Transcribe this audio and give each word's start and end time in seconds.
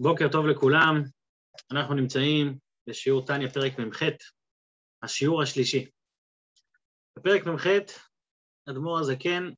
בוקר 0.00 0.28
טוב 0.32 0.46
לכולם, 0.46 1.02
אנחנו 1.70 1.94
נמצאים 1.94 2.58
בשיעור 2.86 3.26
טניה 3.26 3.50
פרק 3.50 3.78
מ"ח, 3.78 4.02
השיעור 5.02 5.42
השלישי. 5.42 5.90
בפרק 7.16 7.46
מ"ח, 7.46 7.66
אדמו"ר 8.70 8.98
הזקן 8.98 9.50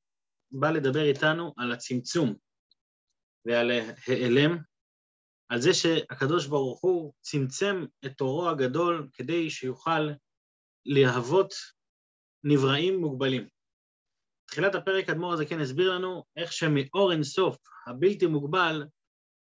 בא 0.51 0.71
לדבר 0.71 1.05
איתנו 1.05 1.55
על 1.57 1.73
הצמצום 1.73 2.35
ועל 3.47 3.71
העלם, 4.07 4.59
על 5.49 5.61
זה 5.61 5.75
שהקדוש 5.75 6.47
ברוך 6.47 6.81
הוא 6.81 7.13
צמצם 7.21 7.85
את 8.07 8.21
אורו 8.21 8.49
הגדול 8.49 9.09
כדי 9.13 9.51
שיוכל 9.51 10.09
להוות 10.87 11.55
נבראים 12.45 13.01
מוגבלים. 13.01 13.49
בתחילת 14.47 14.75
הפרק 14.75 15.09
אדמו"ר 15.11 15.33
הזקן 15.33 15.61
הסביר 15.61 15.95
לנו 15.95 16.25
איך 16.37 16.53
שמאור 16.53 17.13
אינסוף, 17.13 17.57
הבלתי 17.87 18.27
מוגבל, 18.27 18.85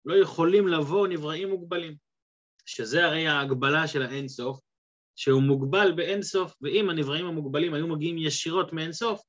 לא 0.06 0.16
יכולים 0.16 0.68
לבוא 0.68 1.08
נבראים 1.08 1.50
מוגבלים, 1.50 1.96
שזה 2.66 3.06
הרי 3.06 3.28
ההגבלה 3.28 3.88
של 3.88 4.02
האינסוף, 4.02 4.60
שהוא 5.16 5.42
מוגבל 5.42 5.92
באינסוף, 5.92 6.56
ואם 6.62 6.90
הנבראים 6.90 7.26
המוגבלים 7.26 7.74
היו 7.74 7.88
מגיעים 7.88 8.18
ישירות 8.18 8.74
מאינסוף, 8.74 9.22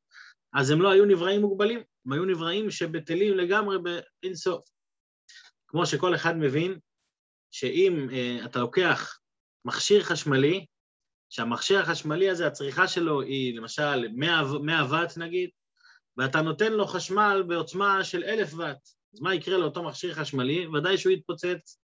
אז 0.55 0.71
הם 0.71 0.83
לא 0.83 0.91
היו 0.91 1.05
נבראים 1.05 1.41
מוגבלים, 1.41 1.81
הם 2.07 2.13
היו 2.13 2.25
נבראים 2.25 2.71
שבטלים 2.71 3.37
לגמרי 3.37 3.77
באינסוף. 3.79 4.65
כמו 5.69 5.87
שכל 5.87 6.15
אחד 6.15 6.37
מבין, 6.37 6.79
שאם 7.51 8.09
uh, 8.11 8.45
אתה 8.45 8.59
לוקח 8.59 9.19
מכשיר 9.65 10.03
חשמלי, 10.03 10.67
שהמכשיר 11.31 11.81
החשמלי 11.81 12.31
הזה, 12.31 12.47
הצריכה 12.47 12.89
שלו 12.89 13.21
היא 13.21 13.59
למשל 13.59 14.09
100, 14.15 14.43
100 14.63 14.87
ואט 14.91 15.19
נגיד, 15.19 15.51
ואתה 16.17 16.43
נותן 16.43 16.73
לו 16.73 16.87
חשמל 16.87 17.45
בעוצמה 17.49 18.05
של 18.05 18.25
1,000 18.25 18.59
ואט, 18.59 18.89
אז 19.15 19.21
מה 19.21 19.35
יקרה 19.35 19.59
לאותו 19.59 19.83
מכשיר 19.83 20.15
חשמלי? 20.15 20.67
ודאי 20.67 20.99
שהוא 20.99 21.13
יתפוצץ, 21.13 21.79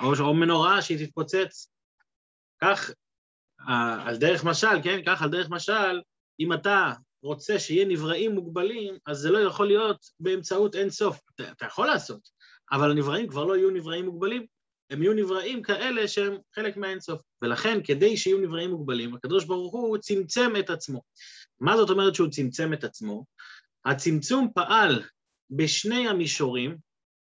או, 0.00 0.12
או 0.20 0.34
מנורה 0.34 0.82
שהיא 0.82 1.06
תתפוצץ. 1.06 1.72
כך, 2.60 2.90
על 4.06 4.16
דרך 4.16 4.44
משל, 4.44 4.82
כן? 4.84 5.00
כך 5.06 5.22
על 5.22 5.30
דרך 5.30 5.50
משל, 5.50 6.00
אם 6.40 6.52
אתה 6.52 6.92
רוצה 7.22 7.58
שיהיה 7.58 7.84
נבראים 7.84 8.32
מוגבלים, 8.32 8.94
אז 9.06 9.18
זה 9.18 9.30
לא 9.30 9.38
יכול 9.38 9.66
להיות 9.66 10.06
באמצעות 10.20 10.74
אין 10.74 10.90
סוף. 10.90 11.20
אתה, 11.34 11.52
אתה 11.52 11.66
יכול 11.66 11.86
לעשות, 11.86 12.28
אבל 12.72 12.90
הנבראים 12.90 13.28
כבר 13.28 13.44
לא 13.44 13.56
יהיו 13.56 13.70
נבראים 13.70 14.04
מוגבלים, 14.04 14.46
הם 14.90 15.02
יהיו 15.02 15.12
נבראים 15.12 15.62
כאלה 15.62 16.08
שהם 16.08 16.36
חלק 16.54 16.76
מהאינסוף. 16.76 17.22
ולכן, 17.42 17.78
כדי 17.84 18.16
שיהיו 18.16 18.38
נבראים 18.38 18.70
מוגבלים, 18.70 19.14
הקדוש 19.14 19.44
ברוך 19.44 19.72
הוא 19.72 19.98
צמצם 19.98 20.52
את 20.58 20.70
עצמו. 20.70 21.02
מה 21.60 21.76
זאת 21.76 21.90
אומרת 21.90 22.14
שהוא 22.14 22.28
צמצם 22.28 22.72
את 22.72 22.84
עצמו? 22.84 23.24
הצמצום 23.84 24.48
פעל 24.54 25.02
בשני 25.56 26.08
המישורים, 26.08 26.76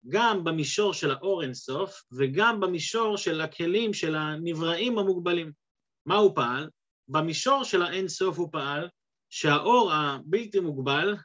גם 0.07 0.43
במישור 0.43 0.93
של 0.93 1.11
האור 1.11 1.43
אינסוף 1.43 2.03
וגם 2.11 2.59
במישור 2.59 3.17
של 3.17 3.41
הכלים 3.41 3.93
של 3.93 4.15
הנבראים 4.15 4.99
המוגבלים. 4.99 5.51
מה 6.05 6.15
הוא 6.15 6.35
פעל? 6.35 6.69
במישור 7.07 7.63
של 7.63 7.81
האינסוף 7.81 8.37
הוא 8.37 8.49
פעל 8.51 8.89
שהאור 9.29 9.93
הבלתי 9.93 10.59
מוגבל 10.59 11.15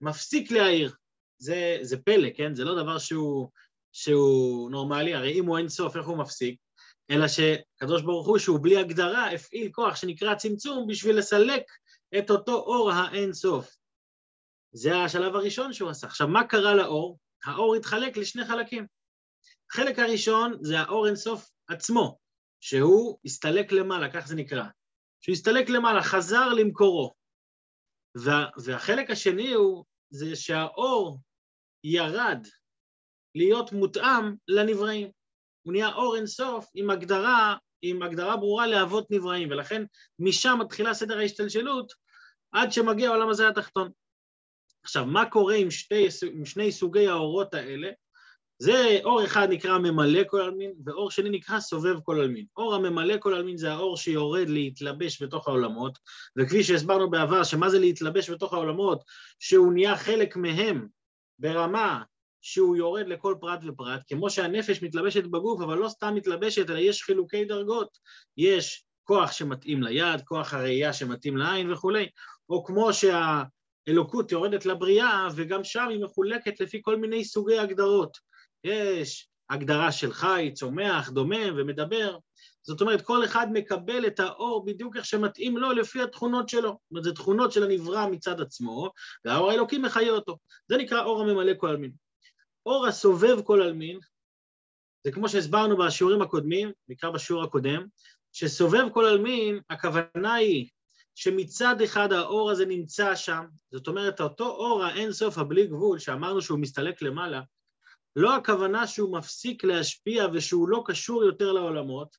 מפסיק 0.00 0.50
להאיר. 0.50 0.94
זה, 1.38 1.78
זה 1.82 1.96
פלא, 1.96 2.28
כן? 2.36 2.54
זה 2.54 2.64
לא 2.64 2.82
דבר 2.82 2.98
שהוא, 2.98 3.50
שהוא 3.92 4.70
נורמלי, 4.70 5.14
הרי 5.14 5.32
אם 5.32 5.46
הוא 5.46 5.58
אינסוף, 5.58 5.96
איך 5.96 6.06
הוא 6.06 6.18
מפסיק? 6.18 6.58
אלא 7.10 7.26
שקדוש 7.28 8.02
ברוך 8.02 8.26
הוא, 8.26 8.38
שהוא 8.38 8.58
בלי 8.62 8.76
הגדרה, 8.76 9.30
הפעיל 9.30 9.72
כוח 9.72 9.96
שנקרא 9.96 10.34
צמצום 10.34 10.86
בשביל 10.86 11.18
לסלק 11.18 11.62
את 12.18 12.30
אותו 12.30 12.52
אור 12.52 12.90
האינסוף. 12.90 13.79
זה 14.72 14.96
השלב 14.96 15.34
הראשון 15.34 15.72
שהוא 15.72 15.90
עשה. 15.90 16.06
עכשיו, 16.06 16.28
מה 16.28 16.46
קרה 16.46 16.74
לאור? 16.74 17.18
האור 17.44 17.74
התחלק 17.74 18.16
לשני 18.16 18.44
חלקים. 18.44 18.86
החלק 19.70 19.98
הראשון 19.98 20.58
זה 20.60 20.80
האור 20.80 21.06
אינסוף 21.06 21.50
עצמו, 21.68 22.18
שהוא 22.60 23.18
הסתלק 23.24 23.72
למעלה, 23.72 24.12
כך 24.12 24.26
זה 24.26 24.34
נקרא. 24.34 24.64
שהוא 25.20 25.32
הסתלק 25.32 25.68
למעלה, 25.68 26.02
חזר 26.02 26.48
למקורו. 26.48 27.14
וה, 28.14 28.46
והחלק 28.64 29.10
השני 29.10 29.52
הוא, 29.52 29.84
זה 30.10 30.36
שהאור 30.36 31.18
ירד 31.84 32.46
להיות 33.34 33.72
מותאם 33.72 34.34
לנבראים. 34.48 35.10
הוא 35.62 35.72
נהיה 35.72 35.92
אור 35.92 36.16
אינסוף 36.16 36.66
עם 36.74 36.90
הגדרה, 36.90 37.56
עם 37.82 38.02
הגדרה 38.02 38.36
ברורה 38.36 38.66
לאבות 38.66 39.10
נבראים, 39.10 39.50
ולכן 39.50 39.82
משם 40.18 40.58
מתחילה 40.60 40.94
סדר 40.94 41.18
ההשתלשלות 41.18 41.92
עד 42.52 42.72
שמגיע 42.72 43.08
העולם 43.10 43.28
הזה 43.28 43.48
התחתון. 43.48 43.90
עכשיו, 44.82 45.06
מה 45.06 45.30
קורה 45.30 45.54
עם, 45.54 45.70
שתי, 45.70 46.06
עם 46.32 46.44
שני 46.44 46.72
סוגי 46.72 47.08
האורות 47.08 47.54
האלה? 47.54 47.90
זה 48.62 48.98
אור 49.04 49.24
אחד 49.24 49.48
נקרא 49.50 49.78
ממלא 49.78 50.20
כל 50.26 50.40
עלמין, 50.40 50.72
ואור 50.84 51.10
שני 51.10 51.30
נקרא 51.30 51.60
סובב 51.60 52.00
כל 52.02 52.20
עלמין. 52.20 52.44
אור 52.56 52.74
הממלא 52.74 53.14
כל 53.18 53.34
עלמין 53.34 53.56
זה 53.56 53.72
האור 53.72 53.96
שיורד 53.96 54.48
להתלבש 54.48 55.22
בתוך 55.22 55.48
העולמות, 55.48 55.98
וכפי 56.36 56.64
שהסברנו 56.64 57.10
בעבר, 57.10 57.44
שמה 57.44 57.68
זה 57.68 57.78
להתלבש 57.78 58.30
בתוך 58.30 58.52
העולמות? 58.52 59.04
שהוא 59.38 59.72
נהיה 59.72 59.96
חלק 59.96 60.36
מהם 60.36 60.86
ברמה 61.38 62.02
שהוא 62.40 62.76
יורד 62.76 63.08
לכל 63.08 63.34
פרט 63.40 63.60
ופרט, 63.66 64.00
כמו 64.08 64.30
שהנפש 64.30 64.82
מתלבשת 64.82 65.24
בגוף, 65.24 65.60
אבל 65.60 65.78
לא 65.78 65.88
סתם 65.88 66.14
מתלבשת, 66.14 66.70
אלא 66.70 66.78
יש 66.78 67.02
חילוקי 67.02 67.44
דרגות. 67.44 67.98
יש 68.36 68.84
כוח 69.04 69.32
שמתאים 69.32 69.82
ליד, 69.82 70.20
כוח 70.24 70.54
הראייה 70.54 70.92
שמתאים 70.92 71.36
לעין 71.36 71.72
וכולי, 71.72 72.08
או 72.48 72.64
כמו 72.64 72.92
שה... 72.92 73.42
אלוקות 73.90 74.32
יורדת 74.32 74.66
לבריאה, 74.66 75.28
וגם 75.36 75.64
שם 75.64 75.88
היא 75.88 76.04
מחולקת 76.04 76.60
לפי 76.60 76.80
כל 76.82 76.96
מיני 76.96 77.24
סוגי 77.24 77.58
הגדרות. 77.58 78.18
יש 78.64 79.28
הגדרה 79.50 79.92
של 79.92 80.12
חי, 80.12 80.50
צומח, 80.54 81.10
דומם 81.10 81.54
ומדבר. 81.56 82.18
זאת 82.62 82.80
אומרת, 82.80 83.02
כל 83.02 83.24
אחד 83.24 83.46
מקבל 83.52 84.06
את 84.06 84.20
האור 84.20 84.64
בדיוק 84.64 84.96
איך 84.96 85.04
שמתאים 85.04 85.56
לו 85.56 85.72
לפי 85.72 86.02
התכונות 86.02 86.48
שלו. 86.48 86.68
זאת 86.68 86.90
אומרת, 86.90 87.04
זה 87.04 87.12
תכונות 87.12 87.52
של 87.52 87.62
הנברא 87.62 88.06
מצד 88.06 88.40
עצמו, 88.40 88.90
והאור 89.24 89.50
האלוקי 89.50 89.78
מחיה 89.78 90.10
אותו. 90.10 90.38
זה 90.68 90.76
נקרא 90.76 91.04
אור 91.04 91.20
הממלא 91.20 91.52
כל 91.56 91.68
עלמין. 91.68 91.92
אור 92.66 92.86
הסובב 92.86 93.42
כל 93.42 93.62
עלמין, 93.62 93.98
זה 95.04 95.12
כמו 95.12 95.28
שהסברנו 95.28 95.76
בשיעורים 95.76 96.22
הקודמים, 96.22 96.72
נקרא 96.88 97.10
בשיעור 97.10 97.42
הקודם, 97.42 97.86
שסובב 98.32 98.84
כל 98.92 99.04
עלמין, 99.04 99.60
הכוונה 99.70 100.34
היא 100.34 100.68
שמצד 101.22 101.80
אחד 101.80 102.12
האור 102.12 102.50
הזה 102.50 102.66
נמצא 102.66 103.16
שם, 103.16 103.44
זאת 103.72 103.88
אומרת, 103.88 104.20
אותו 104.20 104.46
אור 104.46 104.84
האינסוף 104.84 105.38
הבלי 105.38 105.66
גבול, 105.66 105.98
שאמרנו 105.98 106.42
שהוא 106.42 106.58
מסתלק 106.58 107.02
למעלה, 107.02 107.40
לא 108.16 108.36
הכוונה 108.36 108.86
שהוא 108.86 109.18
מפסיק 109.18 109.64
להשפיע 109.64 110.26
ושהוא 110.32 110.68
לא 110.68 110.82
קשור 110.86 111.24
יותר 111.24 111.52
לעולמות, 111.52 112.16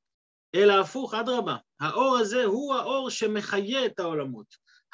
אלא 0.56 0.74
הפוך, 0.74 1.14
אדרבה, 1.14 1.56
האור 1.80 2.18
הזה 2.18 2.44
הוא 2.44 2.76
האור 2.76 3.10
שמחיה 3.10 3.86
את 3.86 4.00
העולמות. 4.00 4.46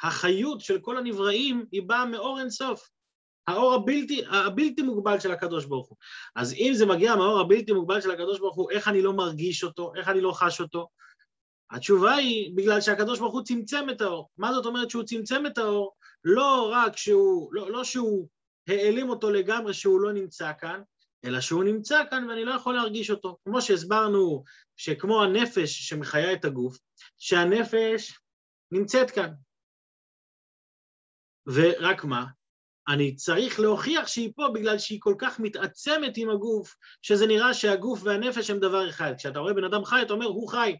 החיות 0.02 0.60
של 0.60 0.78
כל 0.80 0.96
הנבראים 0.98 1.64
היא 1.72 1.82
באה 1.86 2.06
מאור 2.06 2.40
אינסוף, 2.40 2.88
האור 3.48 3.74
הבלתי, 3.74 4.22
הבלתי 4.30 4.82
מוגבל 4.82 5.20
של 5.20 5.32
הקדוש 5.32 5.64
ברוך 5.64 5.88
הוא. 5.88 5.96
אז 6.36 6.52
אם 6.52 6.72
זה 6.74 6.86
מגיע 6.86 7.16
מהאור 7.16 7.40
הבלתי 7.40 7.72
מוגבל 7.72 8.00
של 8.00 8.10
הקדוש 8.10 8.38
ברוך 8.38 8.56
הוא, 8.56 8.70
איך 8.70 8.88
אני 8.88 9.02
לא 9.02 9.12
מרגיש 9.12 9.64
אותו, 9.64 9.92
איך 9.96 10.08
אני 10.08 10.20
לא 10.20 10.32
חש 10.32 10.60
אותו? 10.60 10.88
התשובה 11.70 12.14
היא 12.14 12.56
בגלל 12.56 12.80
שהקדוש 12.80 13.18
ברוך 13.18 13.34
הוא 13.34 13.42
צמצם 13.42 13.86
את 13.90 14.00
האור. 14.00 14.30
מה 14.38 14.52
זאת 14.52 14.66
אומרת 14.66 14.90
שהוא 14.90 15.04
צמצם 15.04 15.46
את 15.46 15.58
האור? 15.58 15.94
לא 16.24 16.70
רק 16.72 16.96
שהוא, 16.96 17.54
לא, 17.54 17.70
לא 17.70 17.84
שהוא 17.84 18.28
העלים 18.68 19.08
אותו 19.08 19.30
לגמרי 19.30 19.74
שהוא 19.74 20.00
לא 20.00 20.12
נמצא 20.12 20.52
כאן, 20.60 20.82
אלא 21.24 21.40
שהוא 21.40 21.64
נמצא 21.64 22.02
כאן 22.10 22.30
ואני 22.30 22.44
לא 22.44 22.54
יכול 22.54 22.74
להרגיש 22.74 23.10
אותו. 23.10 23.36
כמו 23.44 23.62
שהסברנו 23.62 24.44
שכמו 24.76 25.22
הנפש 25.22 25.88
שמחיה 25.88 26.32
את 26.32 26.44
הגוף, 26.44 26.78
שהנפש 27.18 28.20
נמצאת 28.72 29.10
כאן. 29.10 29.30
ורק 31.46 32.04
מה? 32.04 32.26
אני 32.88 33.14
צריך 33.14 33.60
להוכיח 33.60 34.06
שהיא 34.06 34.32
פה 34.36 34.48
בגלל 34.54 34.78
שהיא 34.78 35.00
כל 35.00 35.14
כך 35.18 35.40
מתעצמת 35.40 36.16
עם 36.16 36.30
הגוף, 36.30 36.74
שזה 37.02 37.26
נראה 37.26 37.54
שהגוף 37.54 38.00
והנפש 38.04 38.50
הם 38.50 38.58
דבר 38.58 38.88
אחד. 38.88 39.12
כשאתה 39.18 39.38
רואה 39.38 39.54
בן 39.54 39.64
אדם 39.64 39.84
חי, 39.84 40.02
אתה 40.02 40.12
אומר, 40.12 40.26
הוא 40.26 40.48
חי. 40.48 40.76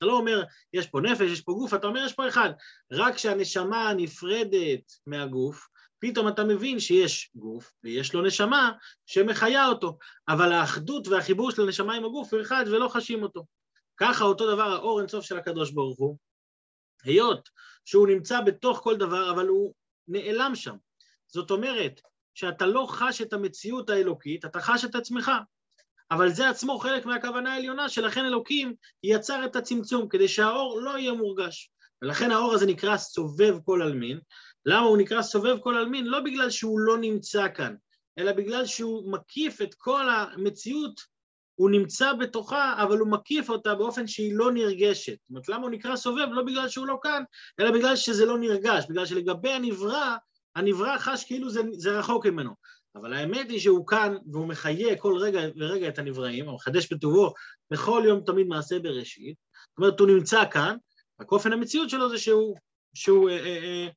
אתה 0.00 0.08
לא 0.08 0.16
אומר, 0.16 0.42
יש 0.72 0.86
פה 0.86 1.00
נפש, 1.00 1.30
יש 1.30 1.40
פה 1.40 1.52
גוף, 1.52 1.74
אתה 1.74 1.86
אומר, 1.86 2.04
יש 2.04 2.12
פה 2.12 2.28
אחד. 2.28 2.50
רק 2.92 3.14
כשהנשמה 3.14 3.92
נפרדת 3.96 4.92
מהגוף, 5.06 5.68
פתאום 5.98 6.28
אתה 6.28 6.44
מבין 6.44 6.80
שיש 6.80 7.30
גוף 7.34 7.72
ויש 7.84 8.14
לו 8.14 8.22
נשמה 8.22 8.72
שמחיה 9.06 9.66
אותו, 9.66 9.98
אבל 10.28 10.52
האחדות 10.52 11.08
והחיבור 11.08 11.50
של 11.50 11.62
הנשמה 11.62 11.94
עם 11.94 12.04
הגוף 12.04 12.34
הוא 12.34 12.42
אחד 12.42 12.64
ולא 12.66 12.88
חשים 12.88 13.22
אותו. 13.22 13.44
ככה 13.96 14.24
אותו 14.24 14.54
דבר 14.54 14.72
האור 14.72 15.00
אינסוף 15.00 15.24
של 15.24 15.38
הקדוש 15.38 15.70
ברוך 15.70 15.98
הוא, 15.98 16.16
היות 17.04 17.48
שהוא 17.84 18.08
נמצא 18.08 18.40
בתוך 18.40 18.78
כל 18.78 18.96
דבר, 18.96 19.30
אבל 19.30 19.46
הוא 19.46 19.74
נעלם 20.08 20.54
שם. 20.54 20.76
זאת 21.26 21.50
אומרת, 21.50 22.00
שאתה 22.34 22.66
לא 22.66 22.86
חש 22.88 23.22
את 23.22 23.32
המציאות 23.32 23.90
האלוקית, 23.90 24.44
אתה 24.44 24.60
חש 24.60 24.84
את 24.84 24.94
עצמך. 24.94 25.30
אבל 26.10 26.32
זה 26.32 26.48
עצמו 26.48 26.78
חלק 26.78 27.06
מהכוונה 27.06 27.52
העליונה, 27.52 27.88
שלכן 27.88 28.24
אלוקים 28.24 28.74
יצר 29.04 29.44
את 29.44 29.56
הצמצום, 29.56 30.08
כדי 30.08 30.28
שהאור 30.28 30.80
לא 30.80 30.98
יהיה 30.98 31.12
מורגש. 31.12 31.70
ולכן 32.02 32.30
האור 32.30 32.52
הזה 32.52 32.66
נקרא 32.66 32.96
סובב 32.96 33.56
כל 33.64 33.82
עלמין. 33.82 34.20
למה 34.66 34.86
הוא 34.86 34.98
נקרא 34.98 35.22
סובב 35.22 35.58
כל 35.60 35.76
עלמין? 35.76 36.06
לא 36.06 36.20
בגלל 36.20 36.50
שהוא 36.50 36.80
לא 36.80 36.98
נמצא 36.98 37.46
כאן, 37.54 37.74
אלא 38.18 38.32
בגלל 38.32 38.66
שהוא 38.66 39.12
מקיף 39.12 39.62
את 39.62 39.74
כל 39.74 40.08
המציאות, 40.08 41.00
הוא 41.54 41.70
נמצא 41.70 42.12
בתוכה, 42.12 42.82
אבל 42.82 42.98
הוא 42.98 43.08
מקיף 43.08 43.50
אותה 43.50 43.74
באופן 43.74 44.06
שהיא 44.06 44.34
לא 44.34 44.52
נרגשת. 44.52 45.12
זאת 45.12 45.30
אומרת, 45.30 45.48
למה 45.48 45.62
הוא 45.62 45.70
נקרא 45.70 45.96
סובב? 45.96 46.26
לא 46.30 46.42
בגלל 46.42 46.68
שהוא 46.68 46.86
לא 46.86 46.98
כאן, 47.02 47.22
אלא 47.60 47.70
בגלל 47.70 47.96
שזה 47.96 48.26
לא 48.26 48.38
נרגש, 48.38 48.84
בגלל 48.88 49.06
שלגבי 49.06 49.50
הנברא, 49.50 50.16
הנברא 50.56 50.98
חש 50.98 51.24
כאילו 51.24 51.50
זה, 51.50 51.60
זה 51.72 51.98
רחוק 51.98 52.26
ממנו. 52.26 52.54
אבל 52.94 53.12
האמת 53.12 53.50
היא 53.50 53.60
שהוא 53.60 53.86
כאן 53.86 54.16
והוא 54.32 54.46
מחיה 54.46 54.96
כל 54.96 55.16
רגע 55.16 55.40
ורגע 55.56 55.88
את 55.88 55.98
הנבראים, 55.98 56.46
הוא 56.46 56.54
מחדש 56.54 56.92
בטובו 56.92 57.32
בכל 57.70 58.02
יום 58.06 58.20
תמיד 58.26 58.46
מעשה 58.46 58.78
בראשית. 58.78 59.36
זאת 59.70 59.78
אומרת, 59.78 60.00
הוא 60.00 60.08
נמצא 60.08 60.50
כאן, 60.50 60.76
רק 61.20 61.32
אופן 61.32 61.52
המציאות 61.52 61.90
שלו 61.90 62.10
זה 62.10 62.18
שהוא, 62.18 62.56
שהוא 62.94 63.30
אה, 63.30 63.38
אה, 63.38 63.56
אה, 63.56 63.88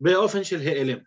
באופן 0.00 0.44
של 0.44 0.60
העלם. 0.60 0.98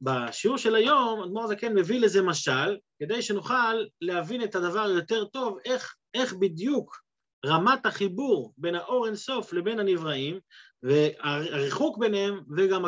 בשיעור 0.00 0.58
של 0.58 0.74
היום, 0.74 1.22
אדמו"ר 1.22 1.44
הזקן 1.44 1.74
מביא 1.74 2.00
לזה 2.00 2.22
משל, 2.22 2.78
כדי 2.98 3.22
שנוכל 3.22 3.84
להבין 4.00 4.44
את 4.44 4.54
הדבר 4.54 4.90
יותר 4.90 5.24
טוב, 5.24 5.58
איך, 5.64 5.94
איך 6.14 6.34
בדיוק 6.34 7.00
רמת 7.46 7.86
החיבור 7.86 8.52
בין 8.58 8.74
האור 8.74 9.06
אינסוף 9.06 9.52
לבין 9.52 9.78
הנבראים, 9.78 10.38
והריחוק 10.82 11.98
ביניהם 11.98 12.40
וגם 12.56 12.84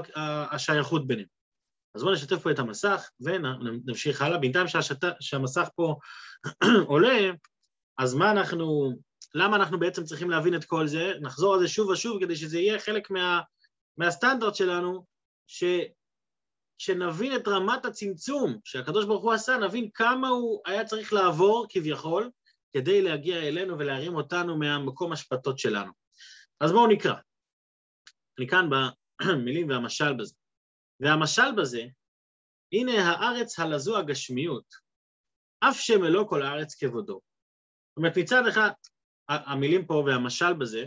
השייכות 0.50 1.06
ביניהם. 1.06 1.35
אז 1.96 2.02
בואו 2.02 2.14
נשתף 2.14 2.42
פה 2.42 2.50
את 2.50 2.58
המסך 2.58 3.10
ונמשיך 3.20 4.22
הלאה. 4.22 4.38
בינתיים 4.38 4.68
שהשת... 4.68 5.04
שהמסך 5.20 5.68
פה 5.74 5.96
עולה, 6.86 7.30
אז 7.98 8.14
מה 8.14 8.30
אנחנו, 8.30 8.92
למה 9.34 9.56
אנחנו 9.56 9.78
בעצם 9.78 10.04
צריכים 10.04 10.30
להבין 10.30 10.54
את 10.54 10.64
כל 10.64 10.86
זה? 10.86 11.12
נחזור 11.20 11.54
על 11.54 11.60
זה 11.60 11.68
שוב 11.68 11.88
ושוב 11.88 12.20
כדי 12.20 12.36
שזה 12.36 12.58
יהיה 12.58 12.78
חלק 12.78 13.10
מה, 13.10 13.40
מהסטנדרט 13.98 14.54
שלנו, 14.54 15.04
ש... 15.46 15.64
שנבין 16.78 17.36
את 17.36 17.48
רמת 17.48 17.84
הצמצום 17.84 18.58
שהקדוש 18.64 19.04
ברוך 19.04 19.22
הוא 19.22 19.32
עשה, 19.32 19.58
נבין 19.58 19.90
כמה 19.94 20.28
הוא 20.28 20.60
היה 20.66 20.84
צריך 20.84 21.12
לעבור 21.12 21.66
כביכול 21.68 22.30
כדי 22.72 23.02
להגיע 23.02 23.38
אלינו 23.38 23.78
ולהרים 23.78 24.14
אותנו 24.14 24.58
מהמקום 24.58 25.12
השפטות 25.12 25.58
שלנו. 25.58 25.92
אז 26.60 26.72
בואו 26.72 26.86
נקרא. 26.86 27.14
אני 28.38 28.48
כאן 28.48 28.68
במילים 29.22 29.68
והמשל 29.68 30.12
בזה. 30.12 30.34
והמשל 31.00 31.52
בזה, 31.56 31.82
הנה 32.72 32.92
הארץ 32.92 33.58
הלזו 33.58 33.98
הגשמיות, 33.98 34.74
אף 35.60 35.80
שמלוא 35.80 36.28
כל 36.28 36.42
הארץ 36.42 36.74
כבודו. 36.74 37.20
זאת 37.90 37.96
אומרת, 37.96 38.18
מצד 38.18 38.46
אחד, 38.46 38.70
המילים 39.28 39.86
פה 39.86 39.94
והמשל 40.06 40.52
בזה, 40.52 40.84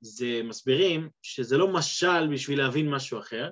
זה 0.00 0.40
מסבירים 0.44 1.10
שזה 1.22 1.56
לא 1.56 1.72
משל 1.72 2.32
בשביל 2.32 2.58
להבין 2.58 2.90
משהו 2.90 3.18
אחר, 3.18 3.50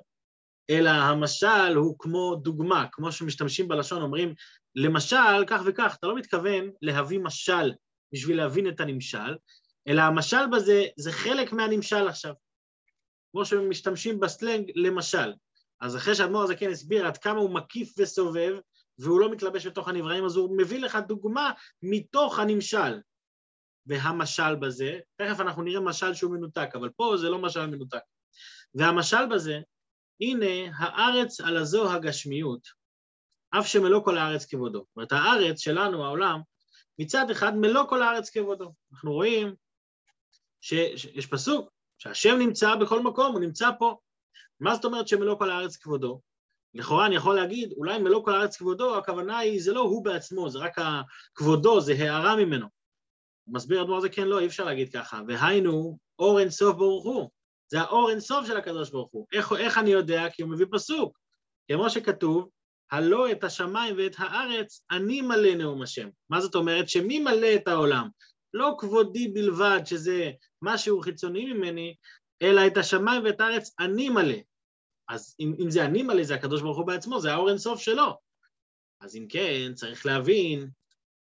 אלא 0.69 0.89
המשל 0.89 1.75
הוא 1.75 1.95
כמו 1.99 2.35
דוגמה, 2.35 2.87
כמו 2.91 3.11
שמשתמשים 3.11 3.67
בלשון, 3.67 4.01
אומרים, 4.01 4.33
למשל, 4.75 5.45
כך 5.47 5.61
וכך, 5.65 5.95
אתה 5.99 6.07
לא 6.07 6.15
מתכוון 6.15 6.71
להביא 6.81 7.19
משל 7.19 7.71
בשביל 8.13 8.37
להבין 8.37 8.69
את 8.69 8.79
הנמשל, 8.79 9.35
אלא 9.87 10.01
המשל 10.01 10.47
בזה 10.51 10.83
זה 10.97 11.11
חלק 11.11 11.53
מהנמשל 11.53 12.07
עכשיו. 12.07 12.33
כמו 13.33 13.45
שמשתמשים 13.45 14.19
בסלנג, 14.19 14.71
למשל. 14.75 15.33
אז 15.81 15.95
אחרי 15.95 16.15
שהאדמו"ר 16.15 16.43
הזה 16.43 16.55
כן 16.55 16.69
הסביר 16.71 17.07
עד 17.07 17.17
כמה 17.17 17.39
הוא 17.39 17.49
מקיף 17.49 17.93
וסובב, 17.97 18.57
והוא 18.99 19.19
לא 19.19 19.31
מתלבש 19.31 19.67
בתוך 19.67 19.87
הנבראים, 19.87 20.25
אז 20.25 20.35
הוא 20.35 20.57
מביא 20.57 20.79
לך 20.79 20.97
דוגמה 21.07 21.51
מתוך 21.81 22.39
הנמשל. 22.39 22.99
והמשל 23.85 24.55
בזה, 24.55 24.99
תכף 25.15 25.39
אנחנו 25.39 25.63
נראה 25.63 25.81
משל 25.81 26.13
שהוא 26.13 26.31
מנותק, 26.31 26.69
אבל 26.73 26.89
פה 26.89 27.17
זה 27.17 27.29
לא 27.29 27.39
משל 27.39 27.65
מנותק. 27.65 28.01
והמשל 28.75 29.25
בזה, 29.31 29.59
הנה 30.21 30.77
הארץ 30.77 31.41
על 31.41 31.57
הזו 31.57 31.91
הגשמיות, 31.91 32.67
אף 33.59 33.67
שמלוא 33.67 34.03
כל 34.05 34.17
הארץ 34.17 34.45
כבודו. 34.45 34.79
זאת 34.79 34.95
אומרת, 34.95 35.11
הארץ 35.11 35.59
שלנו, 35.59 36.05
העולם, 36.05 36.39
מצד 36.99 37.29
אחד 37.31 37.57
מלוא 37.57 37.83
כל 37.89 38.03
הארץ 38.03 38.29
כבודו. 38.29 38.73
אנחנו 38.93 39.13
רואים 39.13 39.55
שיש 40.61 41.27
פסוק, 41.27 41.72
שהשם 42.03 42.35
נמצא 42.39 42.75
בכל 42.75 43.01
מקום, 43.01 43.31
הוא 43.31 43.39
נמצא 43.39 43.69
פה. 43.79 43.97
מה 44.59 44.75
זאת 44.75 44.85
אומרת 44.85 45.07
שמלוא 45.07 45.37
כל 45.37 45.49
הארץ 45.49 45.77
כבודו? 45.77 46.21
לכאורה 46.73 47.05
אני 47.05 47.15
יכול 47.15 47.35
להגיד, 47.35 47.73
אולי 47.77 47.99
מלוא 47.99 48.25
כל 48.25 48.35
הארץ 48.35 48.57
כבודו, 48.57 48.97
הכוונה 48.97 49.37
היא, 49.37 49.61
זה 49.61 49.73
לא 49.73 49.79
הוא 49.79 50.05
בעצמו, 50.05 50.49
זה 50.49 50.59
רק 50.59 50.75
הכבודו, 50.77 51.81
זה 51.81 51.93
הערה 51.93 52.35
ממנו. 52.35 52.67
מסביר 53.47 53.81
אדמו"ר 53.81 53.99
זה 53.99 54.09
כן, 54.09 54.27
לא, 54.27 54.39
אי 54.39 54.45
אפשר 54.45 54.63
להגיד 54.63 54.93
ככה. 54.93 55.21
והיינו, 55.27 55.97
אור 56.19 56.39
אין 56.39 56.49
סוף 56.49 56.75
ברוך 56.75 57.03
הוא. 57.03 57.29
זה 57.67 57.81
האור 57.81 58.09
אין 58.09 58.19
סוף 58.19 58.47
של 58.47 58.57
הקדוש 58.57 58.89
ברוך 58.89 59.09
הוא. 59.11 59.27
איך, 59.33 59.53
איך 59.53 59.77
אני 59.77 59.89
יודע? 59.89 60.29
כי 60.29 60.41
הוא 60.41 60.51
מביא 60.51 60.65
פסוק. 60.71 61.17
כמו 61.71 61.89
שכתוב, 61.89 62.49
הלא 62.91 63.31
את 63.31 63.43
השמיים 63.43 63.95
ואת 63.97 64.15
הארץ, 64.17 64.85
אני 64.91 65.21
מלא 65.21 65.55
נאום 65.55 65.81
השם. 65.81 66.09
מה 66.29 66.41
זאת 66.41 66.55
אומרת? 66.55 66.89
שמי 66.89 67.19
מלא 67.19 67.55
את 67.55 67.67
העולם? 67.67 68.07
לא 68.53 68.75
כבודי 68.77 69.27
בלבד, 69.27 69.79
שזה 69.85 70.31
משהו 70.61 71.01
חיצוני 71.01 71.53
ממני, 71.53 71.95
אלא 72.41 72.67
את 72.67 72.77
השמיים 72.77 73.23
ואת 73.23 73.41
הארץ 73.41 73.75
אני 73.79 74.09
מלא. 74.09 74.37
אז 75.09 75.35
אם, 75.39 75.53
אם 75.63 75.71
זה 75.71 75.85
אני 75.85 76.03
מלא, 76.03 76.23
זה 76.23 76.35
הקדוש 76.35 76.61
ברוך 76.61 76.77
הוא 76.77 76.87
בעצמו, 76.87 77.19
זה 77.19 77.33
האור 77.33 77.49
אינסוף 77.49 77.81
שלו. 77.81 78.17
אז 79.01 79.15
אם 79.15 79.25
כן, 79.29 79.73
צריך 79.73 80.05
להבין, 80.05 80.69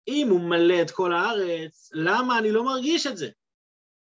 אם 0.08 0.28
הוא 0.30 0.42
מלא 0.42 0.82
את 0.82 0.92
כל 0.92 1.14
הארץ, 1.14 1.90
למה 1.94 2.40
אני 2.40 2.52
לא 2.52 2.64
מרגיש 2.66 3.08
את 3.08 3.18
זה? 3.18 3.30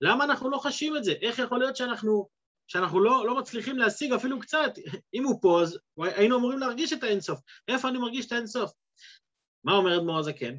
למה 0.02 0.24
אנחנו 0.24 0.50
לא 0.50 0.58
חשים 0.58 0.98
את 0.98 1.04
זה? 1.04 1.12
איך 1.12 1.40
יכול 1.40 1.60
להיות 1.60 1.76
שאנחנו, 1.76 2.28
שאנחנו 2.68 3.00
לא, 3.00 3.26
לא 3.26 3.38
מצליחים 3.38 3.78
להשיג 3.78 4.14
אפילו 4.14 4.40
קצת? 4.40 4.72
אם 5.14 5.24
הוא 5.24 5.42
פה, 5.42 5.62
אז 5.62 5.80
היינו 5.98 6.38
אמורים 6.38 6.60
להרגיש 6.60 6.94
את 6.94 7.04
האינסוף. 7.04 7.40
איפה 7.68 7.90
אני 7.90 7.98
מרגיש 7.98 8.28
את 8.28 8.32
האינסוף? 8.32 8.72
מה 9.64 9.74
אומר 9.74 9.98
אדמו"ר 9.98 10.20
הזקן? 10.20 10.56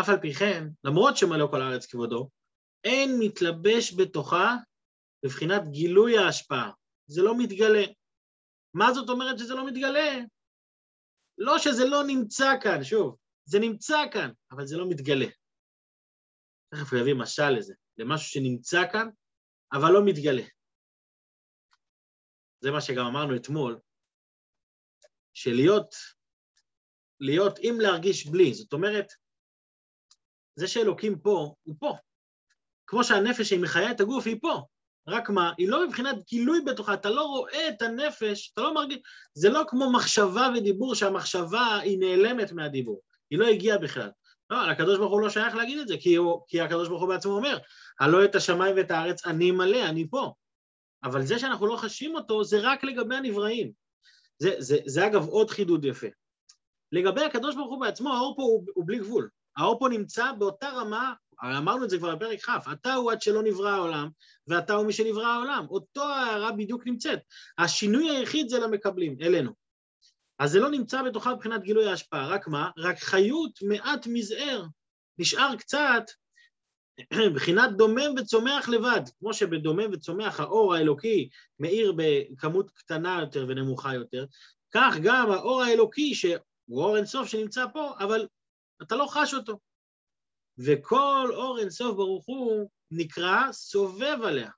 אף 0.00 0.08
על 0.08 0.20
פי 0.20 0.34
כן, 0.34 0.64
למרות 0.84 1.16
שמלא 1.16 1.46
כל 1.50 1.62
הארץ 1.62 1.86
כבודו, 1.86 2.30
אין 2.84 3.10
מתלבש 3.20 3.94
בתוכה 3.98 4.56
בבחינת 5.22 5.62
גילוי 5.70 6.18
ההשפעה. 6.18 6.70
זה 7.06 7.22
לא 7.22 7.38
מתגלה. 7.38 7.84
מה 8.74 8.92
זאת 8.94 9.08
אומרת 9.08 9.38
שזה 9.38 9.54
לא 9.54 9.66
מתגלה? 9.66 10.18
לא 11.38 11.58
שזה 11.58 11.84
לא 11.84 12.02
נמצא 12.06 12.52
כאן, 12.62 12.84
שוב, 12.84 13.16
זה 13.44 13.58
נמצא 13.58 13.98
כאן, 14.12 14.30
אבל 14.50 14.66
זה 14.66 14.76
לא 14.76 14.88
מתגלה. 14.88 15.26
תכף 16.74 16.92
הוא 16.92 17.00
יביא 17.00 17.14
משל 17.14 17.50
לזה, 17.50 17.74
למשהו 17.96 18.28
שנמצא 18.28 18.92
כאן, 18.92 19.08
אבל 19.72 19.92
לא 19.92 20.00
מתגלה. 20.04 20.42
זה 22.60 22.70
מה 22.70 22.80
שגם 22.80 23.06
אמרנו 23.06 23.36
אתמול, 23.36 23.80
שלהיות, 25.34 25.94
להיות 27.20 27.58
עם 27.62 27.80
להרגיש 27.80 28.26
בלי, 28.26 28.54
זאת 28.54 28.72
אומרת, 28.72 29.06
זה 30.56 30.68
שאלוקים 30.68 31.18
פה, 31.18 31.54
הוא 31.62 31.74
פה. 31.78 31.94
כמו 32.86 33.04
שהנפש 33.04 33.48
שהיא 33.48 33.60
מחיה 33.60 33.90
את 33.90 34.00
הגוף, 34.00 34.26
היא 34.26 34.36
פה. 34.40 34.62
רק 35.08 35.30
מה, 35.30 35.52
היא 35.58 35.68
לא 35.68 35.86
מבחינת 35.86 36.16
גילוי 36.28 36.60
בתוכה, 36.60 36.94
אתה 36.94 37.10
לא 37.10 37.22
רואה 37.22 37.68
את 37.68 37.82
הנפש, 37.82 38.50
אתה 38.52 38.62
לא 38.62 38.74
מרגיש, 38.74 38.98
זה 39.34 39.48
לא 39.48 39.62
כמו 39.68 39.92
מחשבה 39.92 40.48
ודיבור 40.56 40.94
שהמחשבה 40.94 41.78
היא 41.78 41.98
נעלמת 41.98 42.52
מהדיבור, 42.52 43.00
היא 43.30 43.38
לא 43.38 43.46
הגיעה 43.46 43.78
בכלל. 43.78 44.10
לא, 44.50 44.70
הקדוש 44.70 44.98
ברוך 44.98 45.12
הוא 45.12 45.20
לא 45.20 45.30
שייך 45.30 45.54
להגיד 45.54 45.78
את 45.78 45.88
זה, 45.88 45.94
כי, 46.00 46.14
הוא, 46.14 46.42
כי 46.48 46.60
הקדוש 46.60 46.88
ברוך 46.88 47.02
הוא 47.02 47.08
בעצמו 47.08 47.32
אומר, 47.32 47.58
הלא 48.00 48.24
את 48.24 48.34
השמיים 48.34 48.76
ואת 48.76 48.90
הארץ 48.90 49.26
אני 49.26 49.50
מלא, 49.50 49.88
אני 49.88 50.08
פה. 50.10 50.32
אבל 51.04 51.22
זה 51.22 51.38
שאנחנו 51.38 51.66
לא 51.66 51.76
חשים 51.76 52.14
אותו, 52.14 52.44
זה 52.44 52.58
רק 52.62 52.84
לגבי 52.84 53.16
הנבראים. 53.16 53.72
זה, 54.38 54.54
זה, 54.58 54.78
זה 54.86 55.06
אגב 55.06 55.28
עוד 55.28 55.50
חידוד 55.50 55.84
יפה. 55.84 56.06
לגבי 56.92 57.24
הקדוש 57.24 57.54
ברוך 57.54 57.70
הוא 57.70 57.80
בעצמו, 57.80 58.14
האור 58.14 58.36
פה 58.36 58.42
הוא, 58.42 58.64
הוא 58.74 58.86
בלי 58.86 58.98
גבול. 58.98 59.28
האור 59.56 59.78
פה 59.78 59.88
נמצא 59.88 60.32
באותה 60.32 60.68
רמה 60.68 61.12
אמרנו 61.44 61.84
את 61.84 61.90
זה 61.90 61.98
כבר 61.98 62.16
בפרק 62.16 62.40
כ', 62.40 62.68
אתה 62.72 62.94
הוא 62.94 63.12
עד 63.12 63.22
שלא 63.22 63.42
נברא 63.42 63.70
העולם, 63.70 64.08
ואתה 64.46 64.72
הוא 64.72 64.86
מי 64.86 64.92
שנברא 64.92 65.26
העולם. 65.26 65.66
אותו 65.70 66.02
ההערה 66.02 66.52
בדיוק 66.52 66.86
נמצאת. 66.86 67.18
השינוי 67.58 68.10
היחיד 68.10 68.48
זה 68.48 68.58
למקבלים, 68.58 69.16
אלינו. 69.20 69.52
אז 70.38 70.50
זה 70.50 70.60
לא 70.60 70.70
נמצא 70.70 71.02
בתוכה 71.02 71.34
מבחינת 71.34 71.62
גילוי 71.62 71.88
ההשפעה, 71.88 72.28
רק 72.28 72.48
מה? 72.48 72.70
רק 72.78 72.98
חיות 72.98 73.62
מעט 73.62 74.06
מזער. 74.06 74.64
נשאר 75.18 75.56
קצת 75.56 76.04
מבחינת 77.30 77.76
דומם 77.76 78.14
וצומח 78.18 78.68
לבד, 78.68 79.00
כמו 79.18 79.34
שבדומם 79.34 79.90
וצומח 79.92 80.40
האור 80.40 80.74
האלוקי 80.74 81.28
מאיר 81.58 81.94
בכמות 81.96 82.70
קטנה 82.70 83.18
יותר 83.20 83.44
ונמוכה 83.48 83.94
יותר, 83.94 84.24
כך 84.74 84.96
גם 85.02 85.30
האור 85.30 85.62
האלוקי, 85.62 86.14
שהוא 86.14 86.38
אור 86.70 86.96
אינסוף 86.96 87.28
שנמצא 87.28 87.64
פה, 87.72 87.94
אבל 87.98 88.26
אתה 88.82 88.96
לא 88.96 89.06
חש 89.08 89.34
אותו. 89.34 89.58
וכל 90.58 91.28
אור 91.32 91.58
אינסוף 91.58 91.96
ברוך 91.96 92.26
הוא 92.26 92.70
נקרא 92.90 93.52
סובב 93.52 94.18
עליה. 94.24 94.50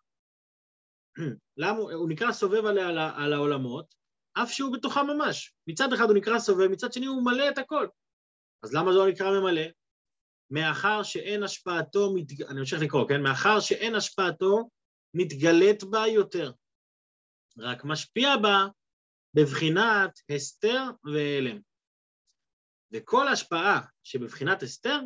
למה? 1.62 1.78
הוא 1.78 2.08
נקרא 2.08 2.32
סובב 2.32 2.66
עליה 2.66 2.88
על, 2.88 2.98
על 2.98 3.32
העולמות, 3.32 3.94
אף 4.32 4.50
שהוא 4.50 4.72
בתוכה 4.72 5.02
ממש. 5.02 5.54
מצד 5.66 5.92
אחד 5.92 6.04
הוא 6.04 6.16
נקרא 6.16 6.38
סובב, 6.38 6.66
מצד 6.66 6.92
שני 6.92 7.06
הוא 7.06 7.24
מלא 7.24 7.48
את 7.48 7.58
הכל. 7.58 7.88
אז 8.62 8.74
למה 8.74 8.92
זה 8.92 8.98
לא 8.98 9.08
נקרא 9.08 9.40
ממלא? 9.40 9.62
מאחר 10.50 11.02
שאין 11.02 11.42
השפעתו, 11.42 12.14
מת... 12.14 12.40
אני 12.48 12.60
ממשיך 12.60 12.82
לקרוא, 12.82 13.08
כן? 13.08 13.22
מאחר 13.22 13.60
שאין 13.60 13.94
השפעתו, 13.94 14.68
מתגלית 15.14 15.84
בה 15.84 16.06
יותר. 16.06 16.52
רק 17.58 17.84
משפיע 17.84 18.36
בה 18.36 18.66
בבחינת 19.34 20.20
הסתר 20.30 20.82
והלם. 21.04 21.60
וכל 22.92 23.28
השפעה 23.28 23.80
שבבחינת 24.04 24.62
הסתר 24.62 25.00